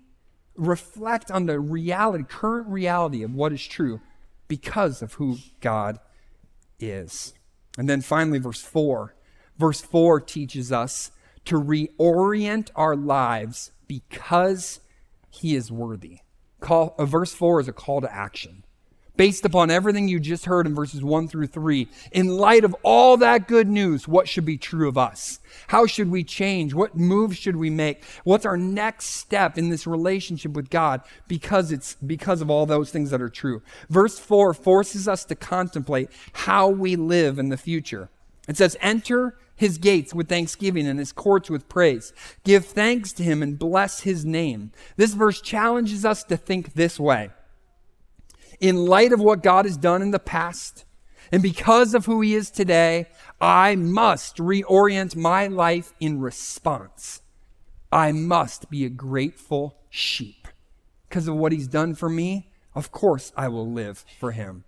Reflect 0.54 1.30
on 1.30 1.46
the 1.46 1.58
reality, 1.58 2.24
current 2.28 2.68
reality 2.68 3.22
of 3.22 3.34
what 3.34 3.52
is 3.52 3.66
true 3.66 4.00
because 4.48 5.00
of 5.00 5.14
who 5.14 5.38
God 5.60 5.98
is. 6.78 7.32
And 7.78 7.88
then 7.88 8.02
finally, 8.02 8.38
verse 8.38 8.60
4 8.60 9.14
Verse 9.62 9.80
4 9.80 10.20
teaches 10.20 10.72
us 10.72 11.12
to 11.44 11.54
reorient 11.54 12.70
our 12.74 12.96
lives 12.96 13.70
because 13.86 14.80
he 15.30 15.54
is 15.54 15.70
worthy. 15.70 16.18
Call, 16.58 16.96
uh, 16.98 17.04
verse 17.04 17.32
4 17.32 17.60
is 17.60 17.68
a 17.68 17.72
call 17.72 18.00
to 18.00 18.12
action. 18.12 18.64
Based 19.16 19.44
upon 19.44 19.70
everything 19.70 20.08
you 20.08 20.18
just 20.18 20.46
heard 20.46 20.66
in 20.66 20.74
verses 20.74 21.04
1 21.04 21.28
through 21.28 21.46
3, 21.46 21.86
in 22.10 22.26
light 22.26 22.64
of 22.64 22.74
all 22.82 23.16
that 23.18 23.46
good 23.46 23.68
news, 23.68 24.08
what 24.08 24.28
should 24.28 24.44
be 24.44 24.58
true 24.58 24.88
of 24.88 24.98
us? 24.98 25.38
How 25.68 25.86
should 25.86 26.10
we 26.10 26.24
change? 26.24 26.74
What 26.74 26.96
moves 26.96 27.36
should 27.36 27.54
we 27.54 27.70
make? 27.70 28.02
What's 28.24 28.44
our 28.44 28.56
next 28.56 29.10
step 29.10 29.56
in 29.56 29.68
this 29.68 29.86
relationship 29.86 30.54
with 30.54 30.70
God 30.70 31.02
because 31.28 31.70
it's 31.70 31.94
because 32.04 32.40
of 32.40 32.50
all 32.50 32.66
those 32.66 32.90
things 32.90 33.10
that 33.10 33.22
are 33.22 33.30
true? 33.30 33.62
Verse 33.88 34.18
4 34.18 34.54
forces 34.54 35.06
us 35.06 35.24
to 35.26 35.36
contemplate 35.36 36.10
how 36.32 36.68
we 36.68 36.96
live 36.96 37.38
in 37.38 37.48
the 37.48 37.56
future. 37.56 38.10
It 38.48 38.56
says, 38.56 38.76
Enter 38.80 39.36
his 39.54 39.78
gates 39.78 40.14
with 40.14 40.28
thanksgiving 40.28 40.86
and 40.86 40.98
his 40.98 41.12
courts 41.12 41.50
with 41.50 41.68
praise. 41.68 42.12
Give 42.44 42.64
thanks 42.64 43.12
to 43.14 43.22
him 43.22 43.42
and 43.42 43.58
bless 43.58 44.00
his 44.00 44.24
name. 44.24 44.72
This 44.96 45.14
verse 45.14 45.40
challenges 45.40 46.04
us 46.04 46.24
to 46.24 46.36
think 46.36 46.74
this 46.74 46.98
way. 46.98 47.30
In 48.60 48.86
light 48.86 49.12
of 49.12 49.20
what 49.20 49.42
God 49.42 49.64
has 49.64 49.76
done 49.76 50.02
in 50.02 50.10
the 50.10 50.18
past, 50.18 50.84
and 51.30 51.42
because 51.42 51.94
of 51.94 52.06
who 52.06 52.20
he 52.20 52.34
is 52.34 52.50
today, 52.50 53.06
I 53.40 53.74
must 53.74 54.36
reorient 54.36 55.16
my 55.16 55.46
life 55.46 55.94
in 55.98 56.20
response. 56.20 57.22
I 57.90 58.12
must 58.12 58.70
be 58.70 58.84
a 58.84 58.90
grateful 58.90 59.78
sheep. 59.90 60.48
Because 61.08 61.28
of 61.28 61.36
what 61.36 61.52
he's 61.52 61.68
done 61.68 61.94
for 61.94 62.08
me, 62.08 62.50
of 62.74 62.90
course 62.90 63.32
I 63.36 63.48
will 63.48 63.70
live 63.70 64.04
for 64.18 64.32
him. 64.32 64.64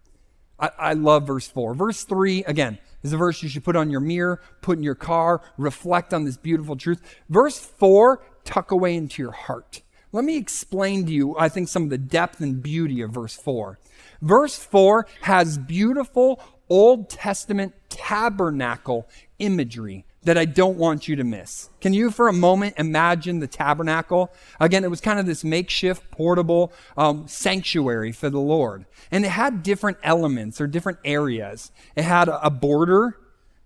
I, 0.59 0.71
I 0.79 0.93
love 0.93 1.27
verse 1.27 1.49
4. 1.49 1.75
Verse 1.75 2.05
3, 2.05 2.45
again, 2.45 2.79
is 3.05 3.13
a 3.13 3.17
verse 3.17 3.43
you 3.43 3.49
should 3.49 3.63
put 3.63 3.77
on 3.77 3.91
your 3.91 4.01
mirror, 4.01 4.41
put 4.63 4.79
in 4.79 4.83
your 4.83 4.97
car, 4.97 5.41
reflect 5.57 6.13
on 6.13 6.25
this 6.25 6.37
beautiful 6.37 6.75
truth. 6.75 7.01
Verse 7.29 7.59
4, 7.59 8.21
tuck 8.43 8.73
away 8.73 8.97
into 8.97 9.23
your 9.23 9.33
heart. 9.33 9.83
Let 10.11 10.25
me 10.25 10.37
explain 10.37 11.07
to 11.07 11.13
you, 11.13 11.37
I 11.39 11.49
think, 11.49 11.69
some 11.69 11.85
of 11.85 11.91
the 11.91 11.99
depth 11.99 12.41
and 12.41 12.63
beauty 12.63 13.01
of 13.03 13.11
verse 13.11 13.37
4. 13.37 13.79
Verse 14.23 14.57
4 14.57 15.07
has 15.23 15.59
beautiful 15.59 16.43
Old 16.69 17.11
Testament 17.11 17.75
tabernacle 17.91 19.09
imagery 19.39 20.07
that 20.25 20.39
I 20.39 20.45
don't 20.45 20.77
want 20.77 21.07
you 21.07 21.17
to 21.17 21.25
miss. 21.25 21.69
Can 21.81 21.93
you, 21.93 22.11
for 22.11 22.29
a 22.29 22.33
moment, 22.33 22.75
imagine 22.79 23.39
the 23.39 23.47
tabernacle? 23.47 24.33
Again, 24.59 24.85
it 24.85 24.91
was 24.91 25.01
kind 25.01 25.19
of 25.19 25.27
this 25.27 25.45
makeshift, 25.45 26.11
portable 26.11 26.73
um, 26.97 27.29
sanctuary 27.29 28.13
for 28.13 28.31
the 28.31 28.41
Lord. 28.41 28.87
And 29.11 29.25
it 29.25 29.31
had 29.31 29.63
different 29.63 29.99
elements 30.03 30.61
or 30.61 30.67
different 30.67 30.99
areas. 31.05 31.71
It 31.95 32.05
had 32.05 32.29
a 32.29 32.51
border 32.51 33.19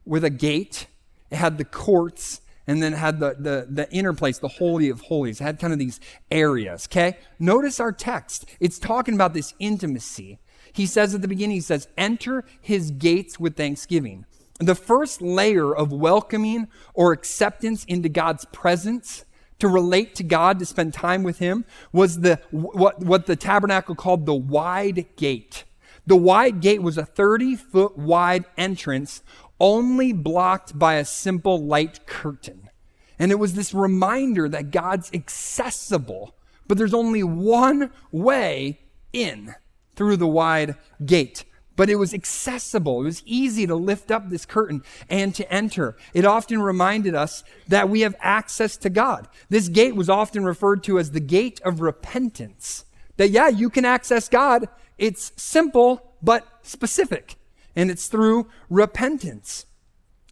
with 0.05 0.25
a 0.25 0.31
gate, 0.31 0.87
it 1.31 1.37
had 1.37 1.59
the 1.59 1.65
courts, 1.65 2.41
and 2.67 2.83
then 2.83 2.93
had 2.93 3.19
the, 3.19 3.35
the, 3.39 3.67
the 3.71 3.91
inner 3.91 4.13
place, 4.13 4.39
the 4.39 4.49
Holy 4.49 4.91
of 4.91 5.01
Holies. 5.03 5.41
It 5.41 5.45
had 5.45 5.59
kind 5.59 5.73
of 5.73 5.79
these 5.79 6.01
areas, 6.31 6.87
okay? 6.91 7.17
Notice 7.39 7.81
our 7.81 7.93
text. 7.93 8.45
It's 8.61 8.79
talking 8.79 9.15
about 9.15 9.33
this 9.33 9.55
intimacy. 9.59 10.39
He 10.73 10.85
says 10.85 11.15
at 11.15 11.23
the 11.23 11.29
beginning, 11.29 11.57
he 11.57 11.61
says, 11.63 11.89
enter 11.97 12.45
his 12.61 12.91
gates 12.91 13.41
with 13.41 13.57
thanksgiving. 13.57 14.27
The 14.59 14.75
first 14.75 15.23
layer 15.23 15.75
of 15.75 15.93
welcoming 15.93 16.69
or 16.93 17.13
acceptance 17.13 17.85
into 17.85 18.09
God's 18.09 18.45
presence 18.47 19.25
to 19.61 19.69
relate 19.69 20.15
to 20.17 20.25
God, 20.25 20.59
to 20.59 20.67
spend 20.67 20.95
time 20.95 21.23
with 21.23 21.39
Him, 21.39 21.65
was 21.93 22.21
the, 22.21 22.41
what, 22.51 23.01
what 23.01 23.27
the 23.27 23.37
tabernacle 23.37 23.95
called 23.95 24.27
the 24.27 24.35
wide 24.35 25.07
gate. 25.17 25.65
The 26.07 26.17
wide 26.17 26.61
gate 26.61 26.83
was 26.83 26.97
a 26.97 27.05
30 27.05 27.57
foot 27.57 27.99
wide 27.99 28.45
entrance, 28.57 29.23
only 29.61 30.13
blocked 30.13 30.79
by 30.79 30.95
a 30.95 31.05
simple 31.05 31.65
light 31.65 32.07
curtain. 32.07 32.71
And 33.19 33.33
it 33.33 33.39
was 33.39 33.55
this 33.55 33.75
reminder 33.75 34.49
that 34.49 34.71
God's 34.71 35.11
accessible, 35.13 36.37
but 36.67 36.79
there's 36.79 36.95
only 36.95 37.23
one 37.23 37.91
way 38.11 38.81
in 39.13 39.55
through 39.97 40.17
the 40.17 40.29
wide 40.29 40.77
gate 41.05 41.45
but 41.79 41.89
it 41.89 41.95
was 41.95 42.13
accessible. 42.13 43.01
It 43.01 43.05
was 43.05 43.23
easy 43.25 43.65
to 43.65 43.77
lift 43.77 44.11
up 44.11 44.29
this 44.29 44.45
curtain 44.45 44.83
and 45.09 45.33
to 45.37 45.51
enter. 45.51 45.97
It 46.13 46.25
often 46.25 46.61
reminded 46.61 47.15
us 47.15 47.45
that 47.69 47.89
we 47.89 48.01
have 48.01 48.17
access 48.19 48.77
to 48.79 48.91
God. 48.91 49.29
This 49.49 49.69
gate 49.69 49.95
was 49.95 50.11
often 50.11 50.45
referred 50.45 50.83
to 50.83 50.99
as 50.99 51.13
the 51.13 51.21
gate 51.21 51.61
of 51.65 51.81
repentance. 51.81 52.85
That, 53.17 53.31
yeah, 53.31 53.47
you 53.47 53.71
can 53.71 53.85
access 53.85 54.29
God. 54.29 54.69
It's 54.99 55.31
simple, 55.37 56.15
but 56.21 56.45
specific. 56.63 57.37
And 57.77 57.93
it's 57.93 58.09
through 58.09 58.49
repentance. 58.69 59.65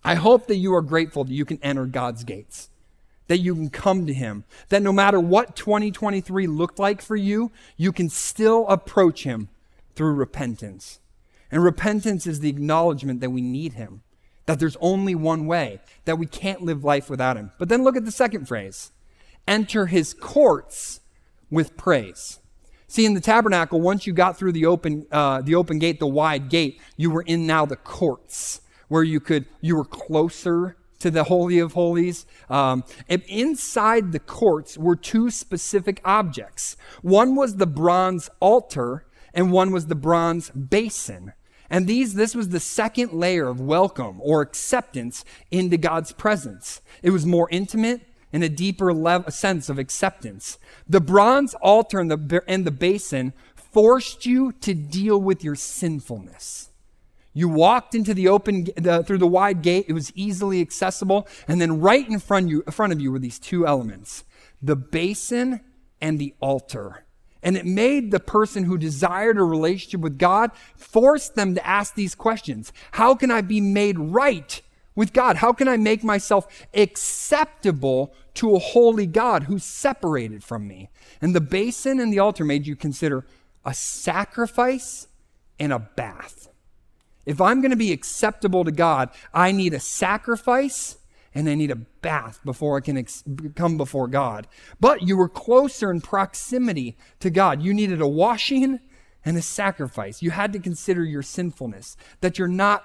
I 0.03 0.17
hope 0.17 0.49
that 0.49 0.57
you 0.57 0.75
are 0.75 0.83
grateful 0.83 1.23
that 1.23 1.33
you 1.33 1.45
can 1.45 1.61
enter 1.63 1.87
God's 1.87 2.25
gates 2.25 2.71
that 3.29 3.39
you 3.39 3.57
can 3.57 3.71
come 3.71 4.07
to 4.07 4.15
him. 4.15 4.45
That 4.69 4.83
no 4.83 4.93
matter 4.93 5.19
what 5.19 5.57
2023 5.57 6.47
looked 6.47 6.79
like 6.79 7.03
for 7.03 7.17
you, 7.17 7.51
you 7.77 7.91
can 7.91 8.09
still 8.09 8.69
approach 8.69 9.25
him 9.25 9.49
through 9.97 10.15
repentance. 10.15 11.01
And 11.51 11.63
repentance 11.63 12.27
is 12.27 12.41
the 12.41 12.49
acknowledgement 12.49 13.21
that 13.21 13.31
we 13.31 13.41
need 13.41 13.75
Him, 13.75 14.03
that 14.47 14.59
there's 14.59 14.77
only 14.81 15.15
one 15.15 15.47
way, 15.47 15.81
that 16.05 16.19
we 16.19 16.27
can't 16.27 16.63
live 16.63 16.85
life 16.85 17.11
without 17.11 17.37
him. 17.37 17.53
But 17.59 17.69
then 17.69 17.85
look 17.85 17.97
at 17.97 18.05
the 18.05 18.13
second 18.13 18.47
phrase 18.47 18.93
enter 19.49 19.87
his 19.87 20.13
courts 20.13 21.01
with 21.51 21.77
praise. 21.77 22.41
See, 22.89 23.05
in 23.05 23.15
the 23.15 23.21
tabernacle, 23.21 23.81
once 23.81 24.07
you 24.07 24.13
got 24.13 24.37
through 24.37 24.53
the 24.53 24.67
open, 24.67 25.07
uh, 25.11 25.43
the 25.43 25.55
open 25.55 25.79
gate, 25.79 25.99
the 25.99 26.07
wide 26.07 26.49
gate, 26.49 26.81
you 26.97 27.11
were 27.11 27.23
in 27.23 27.47
now 27.47 27.67
the 27.67 27.77
courts 27.77 28.61
where 28.89 29.03
you 29.03 29.19
could, 29.19 29.47
you 29.61 29.77
were 29.77 29.85
closer 29.85 30.77
to 31.01 31.11
the 31.11 31.25
Holy 31.25 31.59
of 31.59 31.73
Holies. 31.73 32.27
Um, 32.49 32.85
and 33.09 33.23
inside 33.29 34.13
the 34.13 34.21
courts 34.21 34.79
were 34.79 34.97
two 34.97 35.31
specific 35.31 36.01
objects. 36.05 36.77
One 37.03 37.35
was 37.35 37.57
the 37.57 37.67
bronze 37.67 38.31
altar, 38.41 39.05
and 39.37 39.53
one 39.53 39.71
was 39.71 39.87
the 39.87 39.95
bronze 39.95 40.51
basin. 40.51 41.35
And 41.69 41.87
these, 41.87 42.15
this 42.15 42.35
was 42.35 42.49
the 42.49 42.61
second 42.61 43.13
layer 43.13 43.47
of 43.47 43.61
welcome 43.61 44.19
or 44.21 44.41
acceptance 44.41 45.25
into 45.51 45.77
God's 45.77 46.13
presence. 46.13 46.81
It 47.03 47.11
was 47.11 47.27
more 47.27 47.49
intimate 47.51 48.01
and 48.33 48.43
a 48.43 48.49
deeper 48.49 48.93
level, 48.93 49.31
sense 49.31 49.69
of 49.69 49.79
acceptance. 49.79 50.59
The 50.89 51.01
bronze 51.01 51.55
altar 51.55 52.01
and 52.01 52.11
the, 52.11 52.43
and 52.49 52.65
the 52.65 52.71
basin 52.71 53.33
forced 53.55 54.25
you 54.25 54.53
to 54.53 54.75
deal 54.75 55.21
with 55.21 55.45
your 55.45 55.55
sinfulness. 55.55 56.71
You 57.35 57.49
walked 57.49 57.95
into 57.95 58.15
the 58.15 58.29
open, 58.29 58.69
the, 58.77 59.05
through 59.05 59.19
the 59.19 59.27
wide 59.27 59.61
gate. 59.61 59.85
It 59.89 59.93
was 59.93 60.11
easily 60.15 60.63
accessible. 60.63 61.29
And 61.47 61.61
then 61.61 61.81
right 61.81 62.09
in 62.09 62.19
front, 62.21 62.49
you, 62.49 62.63
in 62.67 62.73
front 62.73 62.95
of 62.95 63.01
you 63.01 63.13
were 63.13 63.19
these 63.19 63.39
two 63.39 63.67
elements, 63.67 64.25
the 64.63 64.77
basin 64.77 65.61
and 66.01 66.19
the 66.19 66.35
altar. 66.41 67.06
And 67.43 67.57
it 67.57 67.67
made 67.67 68.11
the 68.11 68.21
person 68.21 68.65
who 68.65 68.79
desired 68.79 69.39
a 69.39 69.43
relationship 69.43 70.01
with 70.01 70.19
God 70.19 70.51
force 70.77 71.29
them 71.29 71.55
to 71.55 71.67
ask 71.67 71.95
these 71.95 72.15
questions. 72.15 72.73
How 72.93 73.15
can 73.15 73.31
I 73.31 73.41
be 73.41 73.61
made 73.61 73.99
right 73.99 74.61
with 74.95 75.13
God? 75.13 75.37
How 75.37 75.53
can 75.53 75.69
I 75.69 75.77
make 75.77 76.03
myself 76.03 76.47
acceptable 76.75 78.15
to 78.35 78.57
a 78.57 78.59
holy 78.59 79.07
God 79.07 79.45
who's 79.45 79.65
separated 79.65 80.43
from 80.43 80.67
me? 80.67 80.91
And 81.21 81.35
the 81.35 81.41
basin 81.41 82.01
and 82.01 82.13
the 82.13 82.19
altar 82.19 82.45
made 82.45 82.67
you 82.67 82.75
consider 82.75 83.25
a 83.65 83.75
sacrifice 83.75 85.09
and 85.59 85.73
a 85.73 85.79
bath. 85.79 86.49
If 87.27 87.41
I'm 87.41 87.61
going 87.61 87.71
to 87.71 87.77
be 87.77 87.93
acceptable 87.93 88.65
to 88.65 88.73
God, 88.73 89.11
I 89.35 89.53
need 89.53 89.75
a 89.75 89.81
sacrifice 89.81 90.97
and 91.37 91.49
I 91.49 91.55
need 91.55 91.71
a 91.71 91.77
bath 91.77 92.41
before 92.45 92.79
I 92.79 92.81
can 92.81 92.97
ex- 92.97 93.23
come 93.55 93.77
before 93.77 94.09
God. 94.09 94.49
But 94.81 95.03
you 95.03 95.17
were 95.17 95.29
closer 95.29 95.91
in 95.91 96.01
proximity 96.01 96.97
to 97.21 97.31
God. 97.31 97.63
You 97.63 97.75
needed 97.75 98.01
a 98.01 98.09
washing 98.09 98.81
and 99.25 99.37
a 99.37 99.43
sacrifice. 99.43 100.23
You 100.23 100.31
had 100.31 100.53
to 100.55 100.59
consider 100.59 101.05
your 101.05 101.23
sinfulness, 101.23 101.97
that 102.23 102.39
you're 102.39 102.49
not 102.49 102.85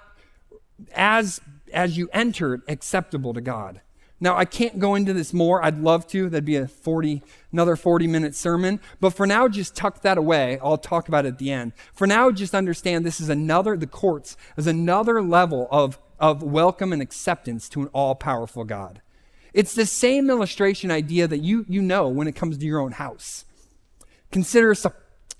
as 0.93 1.39
as 1.71 1.97
you 1.97 2.09
entered 2.11 2.63
acceptable 2.67 3.33
to 3.33 3.41
God. 3.41 3.81
Now, 4.19 4.37
I 4.37 4.45
can't 4.45 4.77
go 4.77 4.93
into 4.93 5.13
this 5.13 5.33
more. 5.33 5.63
I'd 5.63 5.79
love 5.79 6.05
to. 6.07 6.29
That'd 6.29 6.45
be 6.45 6.55
a 6.55 6.67
40, 6.67 7.23
another 7.51 7.75
40 7.75 8.05
minute 8.05 8.35
sermon. 8.35 8.79
But 8.99 9.11
for 9.11 9.25
now, 9.25 9.47
just 9.47 9.75
tuck 9.75 10.01
that 10.01 10.17
away. 10.17 10.59
I'll 10.61 10.77
talk 10.77 11.07
about 11.07 11.25
it 11.25 11.29
at 11.29 11.37
the 11.39 11.51
end. 11.51 11.73
For 11.93 12.05
now, 12.05 12.29
just 12.29 12.53
understand 12.53 13.03
this 13.03 13.19
is 13.19 13.29
another, 13.29 13.75
the 13.75 13.87
courts 13.87 14.37
is 14.57 14.67
another 14.67 15.23
level 15.23 15.67
of, 15.71 15.97
of 16.21 16.43
welcome 16.43 16.93
and 16.93 17.01
acceptance 17.01 17.67
to 17.67 17.81
an 17.81 17.87
all 17.87 18.13
powerful 18.13 18.63
God. 18.63 19.01
It's 19.53 19.73
the 19.73 19.87
same 19.87 20.29
illustration 20.29 20.91
idea 20.91 21.27
that 21.27 21.39
you, 21.39 21.65
you 21.67 21.81
know 21.81 22.07
when 22.07 22.27
it 22.27 22.35
comes 22.35 22.57
to 22.59 22.65
your 22.65 22.79
own 22.79 22.93
house. 22.93 23.43
Consider 24.31 24.75
some, 24.75 24.93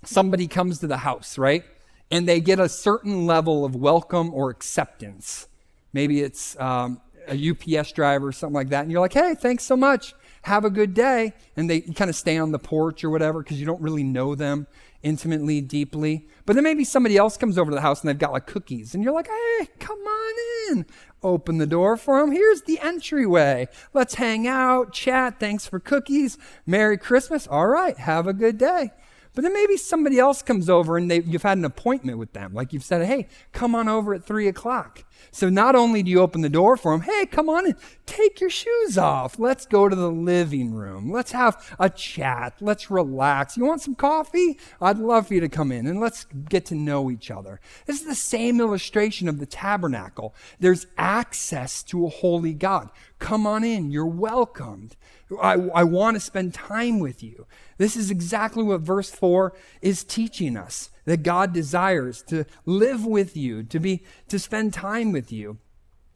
somebody 0.04 0.48
comes 0.48 0.80
to 0.80 0.88
the 0.88 0.98
house, 0.98 1.38
right? 1.38 1.64
And 2.10 2.28
they 2.28 2.42
get 2.42 2.60
a 2.60 2.68
certain 2.68 3.26
level 3.26 3.64
of 3.64 3.76
welcome 3.76 4.34
or 4.34 4.50
acceptance. 4.50 5.48
Maybe 5.94 6.22
it's 6.22 6.60
um, 6.60 7.00
a 7.28 7.52
UPS 7.52 7.92
driver 7.94 8.28
or 8.28 8.32
something 8.32 8.56
like 8.56 8.70
that. 8.70 8.82
And 8.82 8.92
you're 8.92 9.02
like, 9.02 9.14
hey, 9.14 9.36
thanks 9.36 9.64
so 9.64 9.78
much. 9.78 10.14
Have 10.42 10.66
a 10.66 10.70
good 10.72 10.96
day. 10.96 11.34
And 11.56 11.70
they 11.70 11.82
kind 11.82 12.10
of 12.10 12.16
stay 12.16 12.38
on 12.38 12.52
the 12.52 12.60
porch 12.60 13.04
or 13.04 13.12
whatever 13.12 13.44
because 13.44 13.60
you 13.60 13.68
don't 13.68 13.82
really 13.82 14.04
know 14.04 14.34
them 14.34 14.68
intimately, 15.04 15.62
deeply. 15.62 16.28
But 16.46 16.54
then 16.54 16.64
maybe 16.64 16.84
somebody 16.84 17.18
else 17.18 17.38
comes 17.38 17.58
over 17.58 17.72
to 17.72 17.76
the 17.76 17.82
house 17.82 18.02
and 18.02 18.10
they've 18.10 18.18
got 18.18 18.32
like 18.32 18.48
cookies. 18.48 18.94
And 18.94 19.04
you're 19.04 19.14
like, 19.14 19.28
hey, 19.28 19.68
come 19.80 20.00
on 20.00 20.34
in. 20.70 20.86
Open 21.24 21.58
the 21.58 21.68
door 21.68 21.98
for 21.98 22.20
them. 22.20 22.32
Here's 22.32 22.64
the 22.64 22.80
entryway. 22.80 23.68
Let's 23.94 24.16
hang 24.16 24.48
out, 24.48 24.94
chat. 24.94 25.40
Thanks 25.40 25.68
for 25.68 25.80
cookies. 25.80 26.38
Merry 26.66 26.98
Christmas. 26.98 27.48
All 27.48 27.68
right. 27.68 27.98
Have 27.98 28.28
a 28.28 28.34
good 28.34 28.58
day. 28.58 28.92
But 29.34 29.44
then 29.44 29.54
maybe 29.54 29.78
somebody 29.78 30.20
else 30.20 30.42
comes 30.42 30.70
over 30.70 30.98
and 30.98 31.10
they, 31.10 31.22
you've 31.22 31.44
had 31.44 31.58
an 31.58 31.66
appointment 31.66 32.18
with 32.18 32.34
them. 32.34 32.54
Like 32.54 32.74
you've 32.74 32.84
said, 32.84 33.06
hey, 33.06 33.28
come 33.54 33.76
on 33.76 33.88
over 33.88 34.14
at 34.14 34.26
three 34.26 34.48
o'clock. 34.48 35.06
So 35.32 35.50
not 35.50 35.76
only 35.76 36.04
do 36.04 36.12
you 36.12 36.20
open 36.20 36.42
the 36.42 36.50
door 36.50 36.76
for 36.76 36.92
them, 36.92 37.02
hey, 37.02 37.26
come 37.28 37.48
on 37.48 37.68
in, 37.68 37.76
take 38.06 38.42
your 38.42 38.50
shoes 38.50 38.98
off. 38.98 39.40
Let's 39.40 39.66
go 39.66 39.88
to 39.88 39.96
the 39.96 40.12
living 40.12 40.74
room. 40.74 41.12
Let's 41.12 41.32
have 41.32 41.76
a 41.80 41.90
chat. 41.90 42.56
Let's 42.60 42.92
relax. 42.92 43.56
You 43.56 43.66
want 43.66 43.82
some 43.82 43.96
coffee? 43.96 44.60
I'd 44.82 44.98
love 44.98 45.28
for 45.28 45.36
you 45.36 45.42
to 45.42 45.50
come 45.50 45.72
in 45.72 45.88
and 45.88 46.00
let's 46.00 46.26
get 46.50 46.66
to 46.66 46.76
know 46.76 47.10
each 47.10 47.32
other. 47.32 47.62
This 47.86 48.02
is 48.02 48.08
the 48.08 48.16
same 48.16 48.60
illustration 48.60 49.30
of 49.30 49.40
the 49.40 49.46
tabernacle. 49.46 50.36
There's 50.60 50.88
access 50.98 51.84
to 51.84 52.06
a 52.06 52.10
holy 52.10 52.54
God. 52.54 52.90
Come 53.20 53.48
on 53.48 53.64
in. 53.64 53.92
You're 53.92 54.06
welcomed. 54.06 54.98
I, 55.40 55.54
I 55.54 55.84
want 55.84 56.16
to 56.16 56.20
spend 56.20 56.54
time 56.54 57.00
with 57.00 57.24
you. 57.24 57.46
This 57.78 57.96
is 57.96 58.12
exactly 58.12 58.64
what 58.64 58.82
verse 58.82 59.10
4 59.10 59.54
is 59.82 60.04
teaching 60.04 60.58
us 60.58 60.90
that 61.06 61.24
God 61.24 61.54
desires 61.54 62.22
to 62.24 62.46
live 62.66 63.06
with 63.06 63.36
you, 63.38 63.64
to 63.64 63.80
be 63.80 64.04
to 64.28 64.40
spend 64.40 64.74
time 64.74 65.12
with 65.12 65.32
you. 65.32 65.58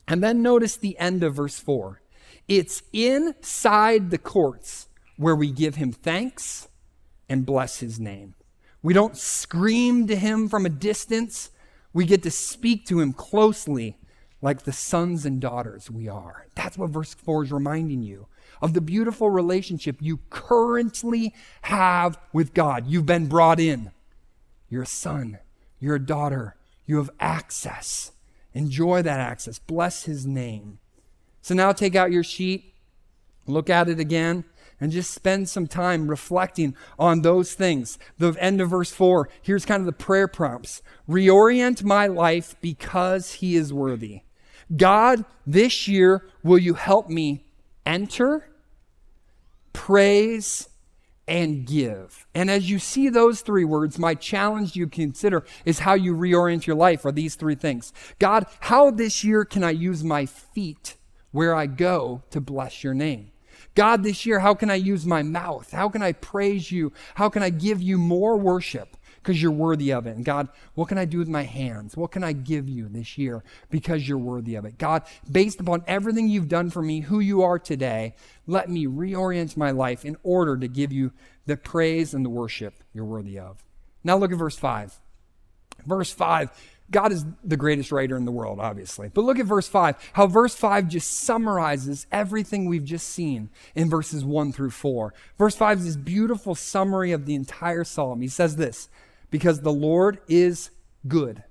And 0.07 0.23
then 0.23 0.41
notice 0.41 0.77
the 0.77 0.97
end 0.99 1.23
of 1.23 1.35
verse 1.35 1.59
4. 1.59 2.01
It's 2.47 2.83
inside 2.93 4.11
the 4.11 4.17
courts 4.17 4.87
where 5.17 5.35
we 5.35 5.51
give 5.51 5.75
him 5.75 5.91
thanks 5.91 6.67
and 7.27 7.45
bless 7.45 7.79
his 7.79 7.99
name. 7.99 8.35
We 8.83 8.93
don't 8.93 9.17
scream 9.17 10.05
to 10.07 10.15
him 10.15 10.47
from 10.47 10.65
a 10.65 10.69
distance. 10.69 11.49
We 11.93 12.05
get 12.05 12.21
to 12.23 12.31
speak 12.31 12.85
to 12.87 12.99
him 12.99 13.13
closely 13.13 13.97
like 14.41 14.63
the 14.63 14.71
sons 14.71 15.25
and 15.25 15.41
daughters 15.41 15.89
we 15.89 16.07
are. 16.07 16.45
That's 16.53 16.77
what 16.77 16.91
verse 16.91 17.15
4 17.15 17.45
is 17.45 17.51
reminding 17.51 18.03
you 18.03 18.27
of 18.61 18.73
the 18.73 18.81
beautiful 18.81 19.29
relationship 19.29 19.97
you 19.99 20.19
currently 20.29 21.33
have 21.63 22.17
with 22.33 22.53
God. 22.53 22.87
You've 22.87 23.05
been 23.05 23.27
brought 23.27 23.59
in. 23.59 23.91
You're 24.69 24.83
a 24.83 24.87
son, 24.87 25.39
you're 25.79 25.95
a 25.95 26.05
daughter, 26.05 26.55
you 26.85 26.97
have 26.97 27.11
access. 27.19 28.11
Enjoy 28.53 29.01
that 29.01 29.19
access. 29.19 29.59
Bless 29.59 30.03
his 30.03 30.25
name. 30.25 30.79
So 31.41 31.53
now 31.53 31.71
take 31.73 31.95
out 31.95 32.11
your 32.11 32.23
sheet, 32.23 32.73
look 33.45 33.69
at 33.69 33.89
it 33.89 33.99
again, 33.99 34.45
and 34.79 34.91
just 34.91 35.11
spend 35.11 35.47
some 35.47 35.67
time 35.67 36.09
reflecting 36.09 36.75
on 36.99 37.21
those 37.21 37.53
things. 37.53 37.97
The 38.17 38.35
end 38.39 38.61
of 38.61 38.69
verse 38.69 38.91
4, 38.91 39.29
here's 39.41 39.65
kind 39.65 39.81
of 39.81 39.85
the 39.85 39.91
prayer 39.91 40.27
prompts 40.27 40.81
Reorient 41.07 41.83
my 41.83 42.07
life 42.07 42.55
because 42.61 43.33
he 43.33 43.55
is 43.55 43.71
worthy. 43.71 44.21
God, 44.75 45.25
this 45.45 45.87
year, 45.87 46.25
will 46.43 46.57
you 46.57 46.73
help 46.73 47.09
me 47.09 47.44
enter, 47.85 48.47
praise, 49.73 50.69
and 51.27 51.65
give. 51.65 52.27
And 52.35 52.51
as 52.51 52.69
you 52.69 52.79
see 52.79 53.09
those 53.09 53.41
three 53.41 53.65
words, 53.65 53.97
my 53.97 54.13
challenge 54.13 54.75
you 54.75 54.87
consider 54.87 55.43
is 55.65 55.79
how 55.79 55.93
you 55.93 56.15
reorient 56.15 56.67
your 56.67 56.75
life 56.75 57.05
are 57.05 57.11
these 57.11 57.35
three 57.35 57.55
things. 57.55 57.93
God, 58.19 58.45
how 58.61 58.91
this 58.91 59.23
year 59.23 59.43
can 59.43 59.63
I 59.63 59.71
use 59.71 60.03
my 60.03 60.25
feet 60.25 60.95
where 61.31 61.55
I 61.55 61.65
go 61.65 62.21
to 62.29 62.39
bless 62.39 62.83
your 62.83 62.93
name? 62.93 63.31
God, 63.73 64.03
this 64.03 64.25
year, 64.25 64.39
how 64.39 64.53
can 64.53 64.69
I 64.69 64.75
use 64.75 65.05
my 65.05 65.21
mouth? 65.21 65.71
How 65.71 65.89
can 65.89 66.01
I 66.01 66.13
praise 66.13 66.71
you? 66.71 66.93
How 67.15 67.27
can 67.27 67.43
I 67.43 67.49
give 67.49 67.81
you 67.81 67.97
more 67.97 68.37
worship? 68.37 68.95
Because 69.25 69.41
you're 69.41 69.51
worthy 69.51 69.91
of 69.91 70.05
it. 70.05 70.15
And 70.15 70.23
God, 70.23 70.49
what 70.75 70.87
can 70.87 70.99
I 70.99 71.05
do 71.05 71.17
with 71.17 71.27
my 71.27 71.41
hands? 71.41 71.97
What 71.97 72.11
can 72.11 72.23
I 72.23 72.31
give 72.31 72.69
you 72.69 72.87
this 72.87 73.17
year 73.17 73.43
because 73.71 74.07
you're 74.07 74.19
worthy 74.19 74.53
of 74.53 74.65
it? 74.65 74.77
God, 74.77 75.01
based 75.29 75.59
upon 75.59 75.83
everything 75.87 76.29
you've 76.29 76.47
done 76.47 76.69
for 76.69 76.83
me, 76.83 76.99
who 76.99 77.19
you 77.19 77.41
are 77.41 77.57
today, 77.57 78.13
let 78.45 78.69
me 78.69 78.85
reorient 78.85 79.57
my 79.57 79.71
life 79.71 80.05
in 80.05 80.15
order 80.21 80.55
to 80.57 80.67
give 80.67 80.93
you 80.93 81.11
the 81.47 81.57
praise 81.57 82.13
and 82.13 82.23
the 82.23 82.29
worship 82.29 82.75
you're 82.93 83.03
worthy 83.03 83.39
of. 83.39 83.63
Now 84.03 84.15
look 84.15 84.31
at 84.31 84.37
verse 84.37 84.57
5. 84.57 84.93
Verse 85.87 86.11
5. 86.11 86.51
God 86.91 87.11
is 87.11 87.25
the 87.43 87.57
greatest 87.57 87.91
writer 87.91 88.15
in 88.15 88.25
the 88.25 88.31
world, 88.31 88.59
obviously. 88.59 89.09
But 89.11 89.21
look 89.21 89.39
at 89.39 89.47
verse 89.47 89.67
5, 89.67 90.11
how 90.13 90.27
verse 90.27 90.53
5 90.53 90.87
just 90.87 91.11
summarizes 91.11 92.05
everything 92.11 92.65
we've 92.65 92.85
just 92.85 93.09
seen 93.09 93.49
in 93.73 93.89
verses 93.89 94.23
1 94.23 94.51
through 94.51 94.69
4. 94.69 95.11
Verse 95.39 95.55
5 95.55 95.79
is 95.79 95.85
this 95.85 95.95
beautiful 95.95 96.53
summary 96.53 97.11
of 97.11 97.25
the 97.25 97.33
entire 97.33 97.83
psalm. 97.83 98.21
He 98.21 98.27
says 98.27 98.57
this 98.57 98.87
because 99.31 99.61
the 99.61 99.73
Lord 99.73 100.19
is 100.27 100.71
good. 101.07 101.43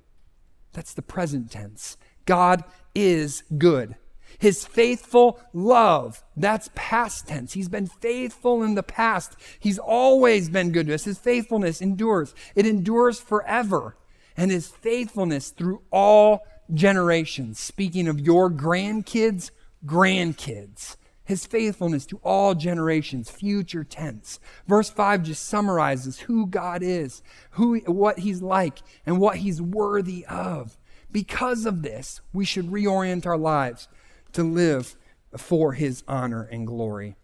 That's 0.72 0.94
the 0.94 1.02
present 1.02 1.50
tense. 1.50 1.96
God 2.26 2.64
is 2.94 3.42
good. 3.58 3.96
His 4.38 4.64
faithful 4.64 5.40
love, 5.52 6.24
that's 6.36 6.68
past 6.74 7.28
tense. 7.28 7.52
He's 7.52 7.68
been 7.68 7.86
faithful 7.86 8.62
in 8.62 8.74
the 8.74 8.82
past. 8.82 9.36
He's 9.60 9.78
always 9.78 10.48
been 10.48 10.72
good 10.72 10.88
to 10.88 10.94
us. 10.94 11.04
His 11.04 11.18
faithfulness 11.18 11.80
endures, 11.80 12.34
it 12.54 12.66
endures 12.66 13.20
forever. 13.20 13.96
And 14.36 14.50
his 14.50 14.66
faithfulness 14.66 15.50
through 15.50 15.82
all 15.92 16.40
generations. 16.72 17.60
Speaking 17.60 18.08
of 18.08 18.18
your 18.18 18.50
grandkids, 18.50 19.52
grandkids. 19.86 20.96
His 21.24 21.46
faithfulness 21.46 22.04
to 22.06 22.20
all 22.22 22.54
generations, 22.54 23.30
future 23.30 23.84
tense. 23.84 24.38
Verse 24.66 24.90
5 24.90 25.22
just 25.22 25.44
summarizes 25.46 26.20
who 26.20 26.46
God 26.46 26.82
is, 26.82 27.22
who, 27.52 27.78
what 27.86 28.20
he's 28.20 28.42
like, 28.42 28.80
and 29.06 29.18
what 29.18 29.38
he's 29.38 29.62
worthy 29.62 30.26
of. 30.26 30.76
Because 31.10 31.64
of 31.64 31.82
this, 31.82 32.20
we 32.32 32.44
should 32.44 32.66
reorient 32.66 33.24
our 33.24 33.38
lives 33.38 33.88
to 34.32 34.42
live 34.42 34.96
for 35.36 35.72
his 35.72 36.02
honor 36.06 36.42
and 36.42 36.66
glory. 36.66 37.16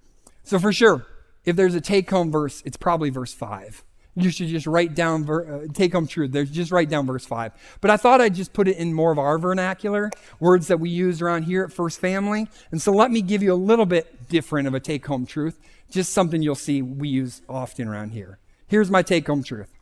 So, 0.45 0.59
for 0.59 0.73
sure, 0.73 1.07
if 1.45 1.57
there's 1.57 1.75
a 1.75 1.81
take 1.81 2.09
home 2.11 2.31
verse, 2.31 2.63
it's 2.65 2.77
probably 2.77 3.11
verse 3.11 3.35
5. 3.35 3.85
You 4.17 4.31
should 4.31 4.49
just 4.49 4.67
write 4.67 4.95
down, 4.95 5.25
ver- 5.25 5.63
uh, 5.65 5.67
take 5.73 5.93
home 5.93 6.07
truth. 6.07 6.33
There's 6.33 6.51
just 6.51 6.73
write 6.73 6.91
down 6.91 7.07
verse 7.07 7.25
5. 7.25 7.79
But 7.81 7.91
I 7.91 7.97
thought 7.97 8.21
I'd 8.21 8.35
just 8.35 8.53
put 8.53 8.69
it 8.69 8.77
in 8.77 8.93
more 8.93 9.13
of 9.13 9.19
our 9.19 9.39
vernacular, 9.39 10.11
words 10.41 10.67
that 10.67 10.81
we 10.81 10.91
use 10.91 11.23
around 11.23 11.45
here 11.45 11.65
at 11.65 11.73
First 11.73 12.01
Family. 12.01 12.49
And 12.71 12.83
so 12.83 12.93
let 12.93 13.11
me 13.11 13.23
give 13.23 13.43
you 13.43 13.53
a 13.53 13.55
little 13.55 13.87
bit 13.87 14.29
different 14.29 14.67
of 14.67 14.75
a 14.75 14.81
take 14.81 15.07
home 15.07 15.27
truth, 15.27 15.59
just 15.91 16.13
something 16.13 16.43
you'll 16.43 16.55
see 16.55 16.83
we 16.83 17.09
use 17.09 17.43
often 17.49 17.87
around 17.87 18.11
here. 18.11 18.39
Here's 18.67 18.91
my 18.91 19.03
take 19.03 19.27
home 19.27 19.43
truth 19.43 19.73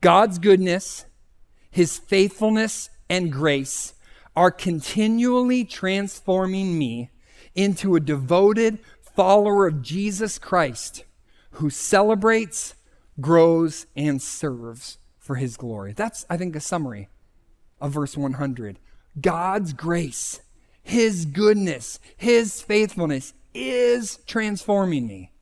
God's 0.00 0.38
goodness, 0.38 1.06
his 1.70 1.98
faithfulness, 1.98 2.90
and 3.08 3.32
grace 3.32 3.94
are 4.34 4.50
continually 4.50 5.64
transforming 5.64 6.78
me 6.78 7.10
into 7.54 7.94
a 7.94 8.00
devoted 8.00 8.78
follower 9.00 9.66
of 9.66 9.82
Jesus 9.82 10.38
Christ 10.38 11.04
who 11.52 11.70
celebrates, 11.70 12.74
grows, 13.20 13.86
and 13.96 14.20
serves 14.20 14.98
for 15.18 15.36
his 15.36 15.56
glory. 15.56 15.92
That's, 15.92 16.26
I 16.28 16.36
think, 16.36 16.56
a 16.56 16.60
summary 16.60 17.08
of 17.80 17.92
verse 17.92 18.16
100. 18.16 18.78
God's 19.20 19.72
grace, 19.72 20.40
his 20.82 21.26
goodness, 21.26 21.98
his 22.16 22.62
faithfulness 22.62 23.34
is 23.54 24.18
transforming 24.26 25.06
me. 25.06 25.32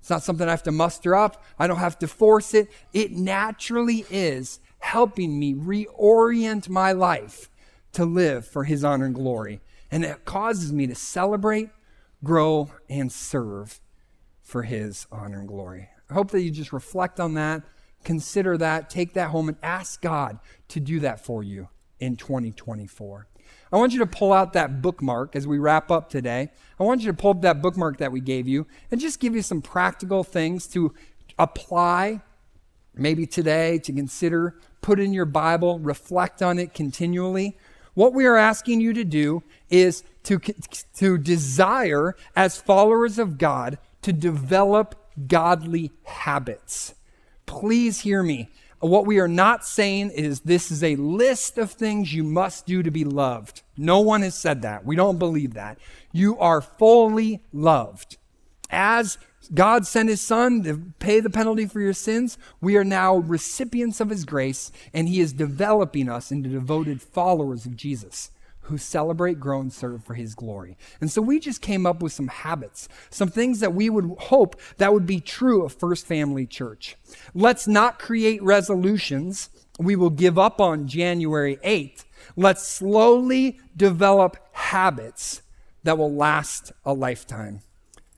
It's 0.00 0.10
not 0.10 0.22
something 0.22 0.46
I 0.46 0.52
have 0.52 0.62
to 0.62 0.72
muster 0.72 1.14
up. 1.14 1.42
I 1.58 1.66
don't 1.66 1.78
have 1.78 1.98
to 1.98 2.08
force 2.08 2.54
it. 2.54 2.70
It 2.92 3.12
naturally 3.12 4.06
is 4.10 4.60
helping 4.78 5.38
me 5.38 5.54
reorient 5.54 6.68
my 6.68 6.92
life 6.92 7.50
to 7.92 8.04
live 8.04 8.46
for 8.46 8.64
his 8.64 8.84
honor 8.84 9.06
and 9.06 9.14
glory. 9.14 9.60
And 9.90 10.04
it 10.04 10.24
causes 10.24 10.72
me 10.72 10.86
to 10.86 10.94
celebrate, 10.94 11.70
grow, 12.22 12.70
and 12.88 13.10
serve 13.10 13.80
for 14.42 14.62
his 14.62 15.06
honor 15.10 15.40
and 15.40 15.48
glory. 15.48 15.88
I 16.10 16.14
hope 16.14 16.30
that 16.30 16.42
you 16.42 16.50
just 16.50 16.72
reflect 16.72 17.20
on 17.20 17.34
that, 17.34 17.62
consider 18.04 18.56
that, 18.58 18.90
take 18.90 19.14
that 19.14 19.30
home, 19.30 19.48
and 19.48 19.58
ask 19.62 20.00
God 20.00 20.38
to 20.68 20.80
do 20.80 21.00
that 21.00 21.24
for 21.24 21.42
you 21.42 21.68
in 22.00 22.16
2024. 22.16 23.26
I 23.70 23.76
want 23.76 23.92
you 23.92 23.98
to 23.98 24.06
pull 24.06 24.32
out 24.32 24.54
that 24.54 24.80
bookmark 24.80 25.36
as 25.36 25.46
we 25.46 25.58
wrap 25.58 25.90
up 25.90 26.08
today. 26.08 26.50
I 26.80 26.84
want 26.84 27.02
you 27.02 27.08
to 27.08 27.16
pull 27.16 27.32
up 27.32 27.42
that 27.42 27.60
bookmark 27.60 27.98
that 27.98 28.12
we 28.12 28.20
gave 28.20 28.48
you 28.48 28.66
and 28.90 29.00
just 29.00 29.20
give 29.20 29.34
you 29.34 29.42
some 29.42 29.60
practical 29.60 30.24
things 30.24 30.66
to 30.68 30.94
apply 31.38 32.22
maybe 32.98 33.26
today, 33.26 33.78
to 33.78 33.92
consider, 33.92 34.56
put 34.80 34.98
in 34.98 35.12
your 35.12 35.24
Bible, 35.24 35.78
reflect 35.78 36.42
on 36.42 36.58
it 36.58 36.74
continually. 36.74 37.56
What 37.94 38.12
we 38.12 38.26
are 38.26 38.36
asking 38.36 38.80
you 38.80 38.92
to 38.92 39.04
do 39.04 39.42
is 39.70 40.04
to, 40.24 40.38
to 40.96 41.18
desire, 41.18 42.16
as 42.36 42.58
followers 42.58 43.18
of 43.18 43.38
God, 43.38 43.78
to 44.02 44.12
develop 44.12 45.07
godly 45.26 45.90
habits. 46.04 46.94
Please 47.46 48.00
hear 48.00 48.22
me. 48.22 48.48
What 48.80 49.06
we 49.06 49.18
are 49.18 49.28
not 49.28 49.64
saying 49.64 50.10
is 50.10 50.40
this 50.40 50.70
is 50.70 50.84
a 50.84 50.94
list 50.96 51.58
of 51.58 51.72
things 51.72 52.14
you 52.14 52.22
must 52.22 52.66
do 52.66 52.82
to 52.82 52.90
be 52.90 53.04
loved. 53.04 53.62
No 53.76 54.00
one 54.00 54.22
has 54.22 54.36
said 54.36 54.62
that. 54.62 54.84
We 54.84 54.94
don't 54.94 55.18
believe 55.18 55.54
that. 55.54 55.78
You 56.12 56.38
are 56.38 56.60
fully 56.60 57.42
loved. 57.52 58.18
As 58.70 59.18
God 59.54 59.86
sent 59.86 60.08
his 60.08 60.20
son 60.20 60.62
to 60.64 60.92
pay 60.98 61.20
the 61.20 61.30
penalty 61.30 61.66
for 61.66 61.80
your 61.80 61.94
sins. 61.94 62.36
We 62.60 62.76
are 62.76 62.84
now 62.84 63.16
recipients 63.16 64.00
of 64.00 64.10
his 64.10 64.24
grace, 64.24 64.70
and 64.92 65.08
he 65.08 65.20
is 65.20 65.32
developing 65.32 66.08
us 66.08 66.30
into 66.30 66.50
devoted 66.50 67.00
followers 67.00 67.64
of 67.64 67.76
Jesus 67.76 68.30
who 68.68 68.78
celebrate, 68.78 69.40
grow, 69.40 69.60
and 69.60 69.72
serve 69.72 70.04
for 70.04 70.14
his 70.14 70.34
glory. 70.34 70.76
And 71.00 71.10
so 71.10 71.20
we 71.20 71.40
just 71.40 71.60
came 71.60 71.86
up 71.86 72.02
with 72.02 72.12
some 72.12 72.28
habits, 72.28 72.88
some 73.10 73.28
things 73.28 73.60
that 73.60 73.74
we 73.74 73.90
would 73.90 74.16
hope 74.18 74.60
that 74.76 74.92
would 74.92 75.06
be 75.06 75.20
true 75.20 75.64
of 75.64 75.72
First 75.72 76.06
Family 76.06 76.46
Church. 76.46 76.96
Let's 77.34 77.66
not 77.66 77.98
create 77.98 78.42
resolutions 78.42 79.50
we 79.78 79.96
will 79.96 80.10
give 80.10 80.38
up 80.38 80.60
on 80.60 80.88
January 80.88 81.56
8th. 81.64 82.04
Let's 82.36 82.66
slowly 82.66 83.60
develop 83.76 84.36
habits 84.52 85.42
that 85.84 85.96
will 85.96 86.12
last 86.12 86.72
a 86.84 86.92
lifetime. 86.92 87.60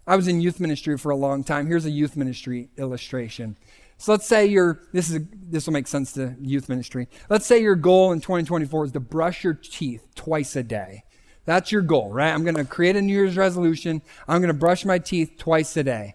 I 0.06 0.16
was 0.16 0.26
in 0.26 0.40
youth 0.40 0.58
ministry 0.58 0.96
for 0.98 1.10
a 1.10 1.16
long 1.16 1.44
time. 1.44 1.66
Here's 1.66 1.84
a 1.84 1.90
youth 1.90 2.16
ministry 2.16 2.70
illustration. 2.76 3.56
So 4.00 4.12
let's 4.12 4.26
say 4.26 4.46
your 4.46 4.80
this 4.94 5.10
is 5.10 5.16
a, 5.16 5.26
this 5.50 5.66
will 5.66 5.74
make 5.74 5.86
sense 5.86 6.12
to 6.12 6.34
youth 6.40 6.70
ministry. 6.70 7.06
Let's 7.28 7.44
say 7.44 7.60
your 7.60 7.74
goal 7.74 8.12
in 8.12 8.20
2024 8.22 8.86
is 8.86 8.92
to 8.92 9.00
brush 9.00 9.44
your 9.44 9.52
teeth 9.52 10.06
twice 10.14 10.56
a 10.56 10.62
day. 10.62 11.04
That's 11.44 11.70
your 11.70 11.82
goal, 11.82 12.10
right? 12.10 12.32
I'm 12.32 12.42
going 12.42 12.56
to 12.56 12.64
create 12.64 12.96
a 12.96 13.02
New 13.02 13.12
Year's 13.12 13.36
resolution. 13.36 14.00
I'm 14.26 14.40
going 14.40 14.48
to 14.48 14.58
brush 14.58 14.86
my 14.86 14.98
teeth 14.98 15.32
twice 15.36 15.76
a 15.76 15.82
day. 15.82 16.14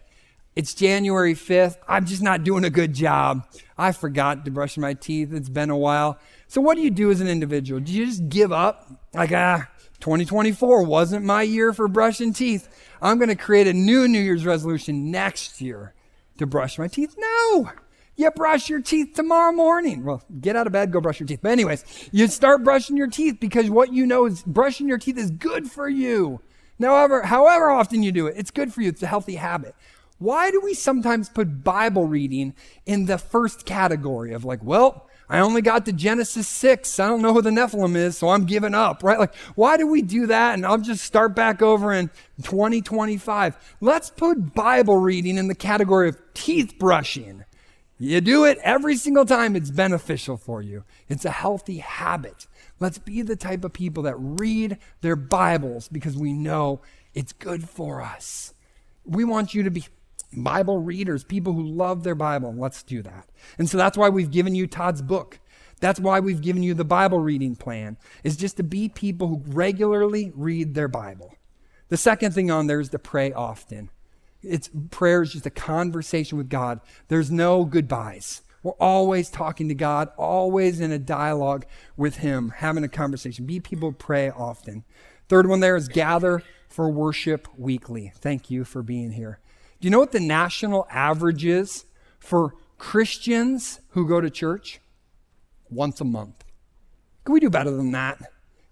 It's 0.55 0.73
January 0.73 1.35
5th. 1.35 1.77
I'm 1.87 2.07
just 2.07 2.23
not 2.23 2.43
doing 2.43 2.63
a 2.63 2.71
good 2.71 2.93
job. 2.93 3.47
I 3.77 3.91
forgot 3.91 4.45
to 4.45 4.51
brush 4.51 4.77
my 4.77 4.95
teeth. 4.95 5.31
It's 5.31 5.49
been 5.49 5.69
a 5.69 5.77
while. 5.77 6.17
So 6.47 6.61
what 6.61 6.77
do 6.77 6.81
you 6.81 6.89
do 6.89 7.11
as 7.11 7.21
an 7.21 7.27
individual? 7.27 7.81
Do 7.81 7.91
you 7.91 8.07
just 8.07 8.29
give 8.29 8.51
up? 8.51 8.89
Like, 9.13 9.31
ah, 9.31 9.69
2024 9.99 10.81
wasn't 10.83 11.23
my 11.23 11.43
year 11.43 11.71
for 11.71 11.87
brushing 11.87 12.33
teeth. 12.33 12.67
I'm 12.99 13.19
going 13.19 13.29
to 13.29 13.35
create 13.35 13.67
a 13.67 13.73
new 13.73 14.07
New 14.07 14.21
Year's 14.21 14.45
resolution 14.45 15.11
next 15.11 15.61
year 15.61 15.93
to 16.37 16.45
brush 16.45 16.77
my 16.77 16.87
teeth. 16.87 17.15
No! 17.17 17.71
You 18.17 18.31
brush 18.31 18.69
your 18.69 18.81
teeth 18.81 19.13
tomorrow 19.13 19.51
morning. 19.51 20.05
Well, 20.05 20.23
get 20.39 20.55
out 20.55 20.67
of 20.67 20.73
bed, 20.73 20.91
go 20.91 21.01
brush 21.01 21.19
your 21.19 21.27
teeth. 21.27 21.39
But, 21.41 21.51
anyways, 21.51 22.09
you 22.13 22.27
start 22.27 22.63
brushing 22.63 22.95
your 22.95 23.09
teeth 23.09 23.37
because 23.41 23.69
what 23.69 23.91
you 23.91 24.05
know 24.05 24.25
is 24.25 24.41
brushing 24.43 24.87
your 24.87 24.97
teeth 24.97 25.17
is 25.17 25.31
good 25.31 25.69
for 25.69 25.89
you. 25.89 26.39
However, 26.81 27.23
however 27.23 27.69
often 27.69 28.03
you 28.03 28.11
do 28.11 28.27
it, 28.27 28.35
it's 28.37 28.51
good 28.51 28.73
for 28.73 28.81
you. 28.81 28.89
It's 28.89 29.03
a 29.03 29.07
healthy 29.07 29.35
habit. 29.35 29.75
Why 30.17 30.49
do 30.49 30.61
we 30.61 30.73
sometimes 30.73 31.27
put 31.27 31.63
Bible 31.63 32.07
reading 32.07 32.53
in 32.85 33.05
the 33.05 33.17
first 33.17 33.65
category 33.65 34.33
of 34.33 34.45
like, 34.45 34.63
well, 34.63 35.09
I 35.29 35.39
only 35.39 35.61
got 35.61 35.85
to 35.85 35.93
Genesis 35.93 36.47
6. 36.47 36.99
I 36.99 37.07
don't 37.07 37.21
know 37.21 37.33
who 37.33 37.41
the 37.41 37.49
Nephilim 37.49 37.95
is, 37.95 38.17
so 38.17 38.29
I'm 38.29 38.45
giving 38.45 38.75
up, 38.75 39.03
right? 39.03 39.17
Like, 39.17 39.35
why 39.55 39.77
do 39.77 39.88
we 39.88 40.01
do 40.01 40.27
that? 40.27 40.53
And 40.53 40.65
I'll 40.65 40.77
just 40.77 41.03
start 41.03 41.35
back 41.35 41.61
over 41.61 41.91
in 41.91 42.09
2025. 42.43 43.75
Let's 43.81 44.09
put 44.09 44.53
Bible 44.53 44.97
reading 44.97 45.38
in 45.38 45.47
the 45.47 45.55
category 45.55 46.09
of 46.09 46.17
teeth 46.33 46.77
brushing. 46.77 47.43
You 47.97 48.19
do 48.21 48.43
it 48.43 48.59
every 48.61 48.97
single 48.97 49.25
time, 49.25 49.55
it's 49.55 49.71
beneficial 49.71 50.35
for 50.35 50.61
you. 50.61 50.83
It's 51.07 51.23
a 51.23 51.31
healthy 51.31 51.77
habit. 51.77 52.45
Let's 52.79 52.97
be 52.97 53.21
the 53.21 53.38
type 53.38 53.63
of 53.63 53.71
people 53.71 54.03
that 54.03 54.15
read 54.17 54.77
their 54.99 55.15
Bibles 55.15 55.88
because 55.88 56.17
we 56.17 56.33
know 56.33 56.81
it's 57.13 57.31
good 57.31 57.69
for 57.69 58.01
us. 58.01 58.53
We 59.05 59.23
want 59.23 59.53
you 59.53 59.63
to 59.63 59.71
be 59.71 59.85
Bible 60.33 60.79
readers, 60.79 61.23
people 61.23 61.53
who 61.53 61.63
love 61.63 62.03
their 62.03 62.15
Bible. 62.15 62.53
Let's 62.55 62.83
do 62.83 63.01
that. 63.03 63.29
And 63.57 63.69
so 63.69 63.77
that's 63.77 63.97
why 63.97 64.09
we've 64.09 64.31
given 64.31 64.55
you 64.55 64.67
Todd's 64.67 65.01
book. 65.01 65.39
That's 65.79 65.99
why 65.99 66.19
we've 66.19 66.41
given 66.41 66.63
you 66.63 66.73
the 66.73 66.85
Bible 66.85 67.19
reading 67.19 67.55
plan, 67.55 67.97
is 68.23 68.38
just 68.38 68.57
to 68.57 68.63
be 68.63 68.89
people 68.89 69.27
who 69.27 69.43
regularly 69.45 70.31
read 70.35 70.73
their 70.73 70.88
Bible. 70.88 71.35
The 71.89 71.97
second 71.97 72.33
thing 72.33 72.49
on 72.49 72.67
there 72.67 72.79
is 72.79 72.89
to 72.89 72.99
pray 72.99 73.31
often. 73.31 73.89
It's 74.41 74.69
prayer 74.89 75.21
is 75.21 75.33
just 75.33 75.45
a 75.45 75.51
conversation 75.51 76.38
with 76.38 76.49
God. 76.49 76.79
There's 77.07 77.31
no 77.31 77.65
goodbyes. 77.65 78.41
We're 78.63 78.71
always 78.73 79.29
talking 79.29 79.67
to 79.69 79.75
God, 79.75 80.09
always 80.17 80.79
in 80.79 80.91
a 80.91 80.97
dialogue 80.97 81.65
with 81.95 82.17
Him, 82.17 82.53
having 82.57 82.83
a 82.83 82.89
conversation. 82.89 83.45
Be 83.45 83.59
people 83.59 83.91
pray 83.91 84.30
often. 84.30 84.84
Third 85.28 85.47
one 85.47 85.59
there 85.59 85.76
is 85.76 85.88
gather 85.88 86.41
for 86.67 86.89
worship 86.89 87.47
weekly. 87.57 88.11
Thank 88.15 88.49
you 88.49 88.63
for 88.63 88.82
being 88.82 89.11
here. 89.11 89.39
Do 89.86 89.88
you 89.88 89.91
know 89.91 89.99
what 89.99 90.13
the 90.13 90.19
national 90.19 90.88
average 90.89 91.45
is 91.45 91.86
for 92.17 92.55
Christians 92.79 93.81
who 93.89 94.07
go 94.07 94.19
to 94.19 94.31
church? 94.31 94.81
Once 95.69 96.01
a 96.01 96.03
month. 96.03 96.43
Can 97.23 97.33
we 97.33 97.39
do 97.39 97.51
better 97.51 97.69
than 97.69 97.91
that? 97.91 98.17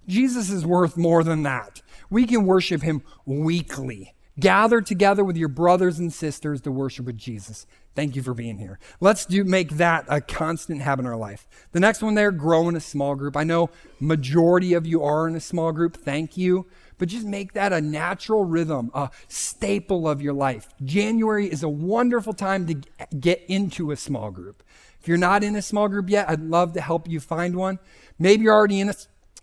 Jesus 0.07 0.49
is 0.49 0.65
worth 0.65 0.97
more 0.97 1.23
than 1.23 1.43
that. 1.43 1.83
We 2.09 2.25
can 2.25 2.47
worship 2.47 2.81
him 2.81 3.03
weekly. 3.27 4.15
Gather 4.39 4.81
together 4.81 5.23
with 5.23 5.37
your 5.37 5.49
brothers 5.49 5.99
and 5.99 6.11
sisters 6.11 6.61
to 6.61 6.71
worship 6.71 7.05
with 7.05 7.19
Jesus. 7.19 7.67
Thank 7.93 8.15
you 8.15 8.23
for 8.23 8.33
being 8.33 8.57
here. 8.57 8.79
Let's 8.99 9.27
do 9.27 9.43
make 9.43 9.73
that 9.73 10.05
a 10.07 10.19
constant 10.19 10.81
habit 10.81 11.03
in 11.03 11.11
our 11.11 11.15
life. 11.15 11.45
The 11.73 11.79
next 11.79 12.01
one 12.01 12.15
there, 12.15 12.31
grow 12.31 12.67
in 12.69 12.75
a 12.75 12.79
small 12.79 13.13
group. 13.13 13.37
I 13.37 13.43
know 13.43 13.69
majority 13.99 14.73
of 14.73 14.87
you 14.87 15.03
are 15.03 15.27
in 15.27 15.35
a 15.35 15.39
small 15.39 15.73
group. 15.73 15.95
Thank 15.95 16.37
you 16.37 16.65
but 16.97 17.07
just 17.07 17.25
make 17.25 17.53
that 17.53 17.73
a 17.73 17.81
natural 17.81 18.45
rhythm, 18.45 18.91
a 18.93 19.09
staple 19.27 20.07
of 20.07 20.21
your 20.21 20.33
life. 20.33 20.67
January 20.83 21.51
is 21.51 21.63
a 21.63 21.69
wonderful 21.69 22.33
time 22.33 22.67
to 22.67 22.75
get 23.19 23.43
into 23.47 23.91
a 23.91 23.95
small 23.95 24.31
group. 24.31 24.63
If 25.01 25.07
you're 25.07 25.17
not 25.17 25.43
in 25.43 25.55
a 25.55 25.61
small 25.61 25.89
group 25.89 26.09
yet, 26.09 26.29
I'd 26.29 26.41
love 26.41 26.73
to 26.73 26.81
help 26.81 27.09
you 27.09 27.19
find 27.19 27.55
one. 27.55 27.79
Maybe 28.17 28.43
you're 28.43 28.53
already 28.53 28.79
in 28.79 28.89
a, 28.89 28.95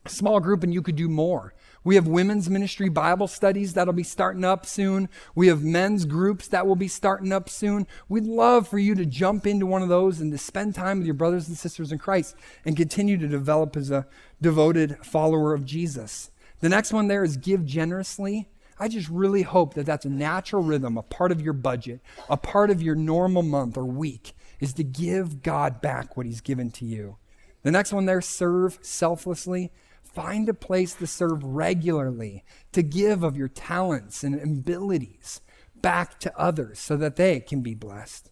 small 0.07 0.40
group 0.40 0.62
and 0.62 0.72
you 0.72 0.82
could 0.82 0.96
do 0.96 1.09
more. 1.09 1.55
We 1.82 1.94
have 1.94 2.07
women's 2.07 2.51
ministry 2.51 2.90
Bible 2.90 3.26
studies 3.26 3.72
that'll 3.72 3.94
be 3.94 4.03
starting 4.03 4.44
up 4.44 4.66
soon. 4.66 5.09
We 5.34 5.48
have 5.48 5.62
men's 5.62 6.05
groups 6.05 6.48
that 6.48 6.66
will 6.66 6.76
be 6.76 6.88
starting 6.88 7.32
up 7.32 7.48
soon. 7.48 7.86
We'd 8.09 8.24
love 8.24 8.68
for 8.68 8.78
you 8.78 8.94
to 8.96 9.07
jump 9.07 9.46
into 9.46 9.66
one 9.66 9.82
of 9.82 9.88
those 9.88 10.20
and 10.20 10.30
to 10.32 10.38
spend 10.38 10.74
time 10.74 10.98
with 10.98 11.07
your 11.07 11.14
brothers 11.14 11.48
and 11.48 11.57
sisters 11.57 11.90
in 11.90 11.98
Christ 11.98 12.36
and 12.64 12.76
continue 12.76 13.16
to 13.16 13.28
develop 13.28 13.76
as 13.76 13.90
a 13.90 14.07
devoted 14.42 14.98
follower 15.05 15.55
of 15.55 15.64
Jesus. 15.64 16.30
The 16.61 16.68
next 16.68 16.92
one 16.92 17.08
there 17.08 17.24
is 17.24 17.36
give 17.36 17.64
generously. 17.64 18.48
I 18.78 18.88
just 18.88 19.08
really 19.08 19.42
hope 19.42 19.74
that 19.74 19.84
that's 19.84 20.06
a 20.06 20.11
natural 20.11 20.62
rhythm, 20.62 20.96
a 20.96 21.02
part 21.02 21.32
of 21.32 21.42
your 21.42 21.52
budget, 21.52 22.00
a 22.30 22.36
part 22.36 22.70
of 22.70 22.80
your 22.82 22.94
normal 22.94 23.42
month 23.42 23.76
or 23.76 23.84
week, 23.84 24.32
is 24.58 24.72
to 24.74 24.84
give 24.84 25.42
God 25.42 25.80
back 25.80 26.16
what 26.16 26.26
He's 26.26 26.40
given 26.40 26.70
to 26.72 26.84
you. 26.84 27.16
The 27.62 27.70
next 27.70 27.92
one 27.92 28.06
there, 28.06 28.22
serve 28.22 28.78
selflessly. 28.80 29.70
Find 30.02 30.48
a 30.48 30.54
place 30.54 30.94
to 30.94 31.06
serve 31.06 31.44
regularly, 31.44 32.42
to 32.72 32.82
give 32.82 33.22
of 33.22 33.36
your 33.36 33.48
talents 33.48 34.24
and 34.24 34.34
abilities 34.40 35.40
back 35.76 36.18
to 36.20 36.38
others 36.38 36.78
so 36.78 36.96
that 36.96 37.16
they 37.16 37.40
can 37.40 37.61
be 37.61 37.74
blessed. 37.74 38.30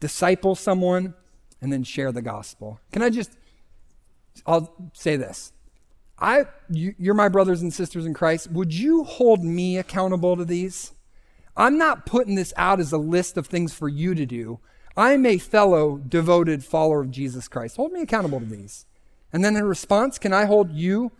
Disciple 0.00 0.54
someone 0.54 1.14
and 1.60 1.72
then 1.72 1.84
share 1.84 2.10
the 2.10 2.22
gospel. 2.22 2.80
Can 2.90 3.02
I 3.02 3.10
just, 3.10 3.36
I'll 4.46 4.74
say 4.92 5.16
this. 5.16 5.52
I, 6.20 6.44
you, 6.68 6.94
you're 6.98 7.14
my 7.14 7.28
brothers 7.28 7.62
and 7.62 7.72
sisters 7.72 8.04
in 8.04 8.14
Christ. 8.14 8.50
Would 8.50 8.74
you 8.74 9.04
hold 9.04 9.42
me 9.42 9.78
accountable 9.78 10.36
to 10.36 10.44
these? 10.44 10.92
I'm 11.56 11.78
not 11.78 12.06
putting 12.06 12.34
this 12.34 12.52
out 12.56 12.80
as 12.80 12.92
a 12.92 12.98
list 12.98 13.36
of 13.36 13.46
things 13.46 13.72
for 13.72 13.88
you 13.88 14.14
to 14.14 14.26
do. 14.26 14.60
I'm 14.96 15.24
a 15.24 15.38
fellow 15.38 15.98
devoted 15.98 16.64
follower 16.64 17.00
of 17.00 17.10
Jesus 17.10 17.48
Christ. 17.48 17.76
Hold 17.76 17.92
me 17.92 18.02
accountable 18.02 18.40
to 18.40 18.46
these. 18.46 18.86
And 19.32 19.44
then 19.44 19.56
in 19.56 19.64
response, 19.64 20.18
can 20.18 20.32
I 20.32 20.44
hold 20.44 20.72
you 20.72 21.12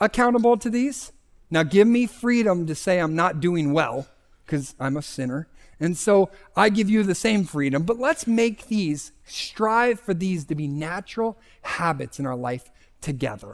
accountable 0.00 0.56
to 0.58 0.70
these? 0.70 1.12
Now, 1.50 1.62
give 1.62 1.86
me 1.86 2.06
freedom 2.06 2.66
to 2.66 2.74
say 2.74 2.98
I'm 2.98 3.14
not 3.14 3.40
doing 3.40 3.72
well 3.72 4.06
because 4.44 4.74
I'm 4.80 4.96
a 4.96 5.02
sinner. 5.02 5.48
And 5.78 5.96
so 5.96 6.30
I 6.56 6.70
give 6.70 6.88
you 6.88 7.02
the 7.02 7.14
same 7.14 7.44
freedom, 7.44 7.82
but 7.82 7.98
let's 7.98 8.26
make 8.26 8.68
these, 8.68 9.12
strive 9.24 10.00
for 10.00 10.14
these 10.14 10.46
to 10.46 10.54
be 10.54 10.66
natural 10.66 11.36
habits 11.62 12.18
in 12.18 12.26
our 12.26 12.36
life 12.36 12.70
together. 13.00 13.52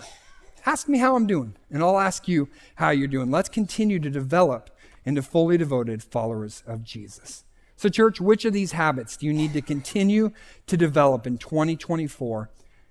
Ask 0.65 0.89
me 0.89 0.99
how 0.99 1.17
I'm 1.17 1.27
doing, 1.27 1.57
and 1.71 1.83
I'll 1.83 1.99
ask 1.99 2.29
you 2.29 2.49
how 2.77 2.91
you're 2.91 3.09
doing. 3.09 3.31
Let's 3.31 3.49
continue 3.49 3.99
to 3.99 4.11
develop 4.11 4.71
into 5.05 5.23
fully 5.23 5.59
devoted 5.59 6.03
followers 6.03 6.63
of 6.67 6.85
Jesus. 6.85 7.45
So, 7.77 7.89
church, 7.89 8.21
which 8.21 8.45
of 8.45 8.53
these 8.53 8.73
habits 8.73 9.17
do 9.17 9.27
you 9.27 9.33
need 9.33 9.55
to 9.55 9.61
continue 9.61 10.31
to 10.69 10.77
develop 10.77 11.27
in 11.27 11.39
2024 11.39 12.51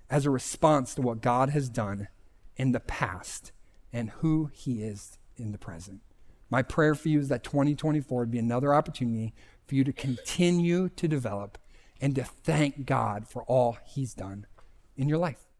as 0.09 0.25
a 0.25 0.29
response 0.29 0.93
to 0.95 1.01
what 1.01 1.21
God 1.21 1.51
has 1.51 1.69
done 1.69 2.09
in 2.57 2.73
the 2.73 2.81
past 2.81 3.53
and 3.93 4.09
who 4.09 4.51
he 4.53 4.83
is 4.83 5.17
in 5.37 5.53
the 5.53 5.57
present. 5.57 6.01
My 6.49 6.61
prayer 6.61 6.93
for 6.93 7.07
you 7.07 7.19
is 7.19 7.29
that 7.29 7.43
2024 7.43 8.19
would 8.19 8.31
be 8.31 8.39
another 8.39 8.73
opportunity 8.73 9.33
for 9.65 9.75
you 9.75 9.85
to 9.85 9.93
continue 9.93 10.89
to 10.89 11.07
develop 11.07 11.57
and 12.01 12.13
to 12.15 12.25
thank 12.25 12.85
God 12.85 13.27
for 13.27 13.43
all 13.43 13.77
he's 13.85 14.13
done 14.13 14.45
in 14.97 15.07
your 15.07 15.17
life. 15.17 15.50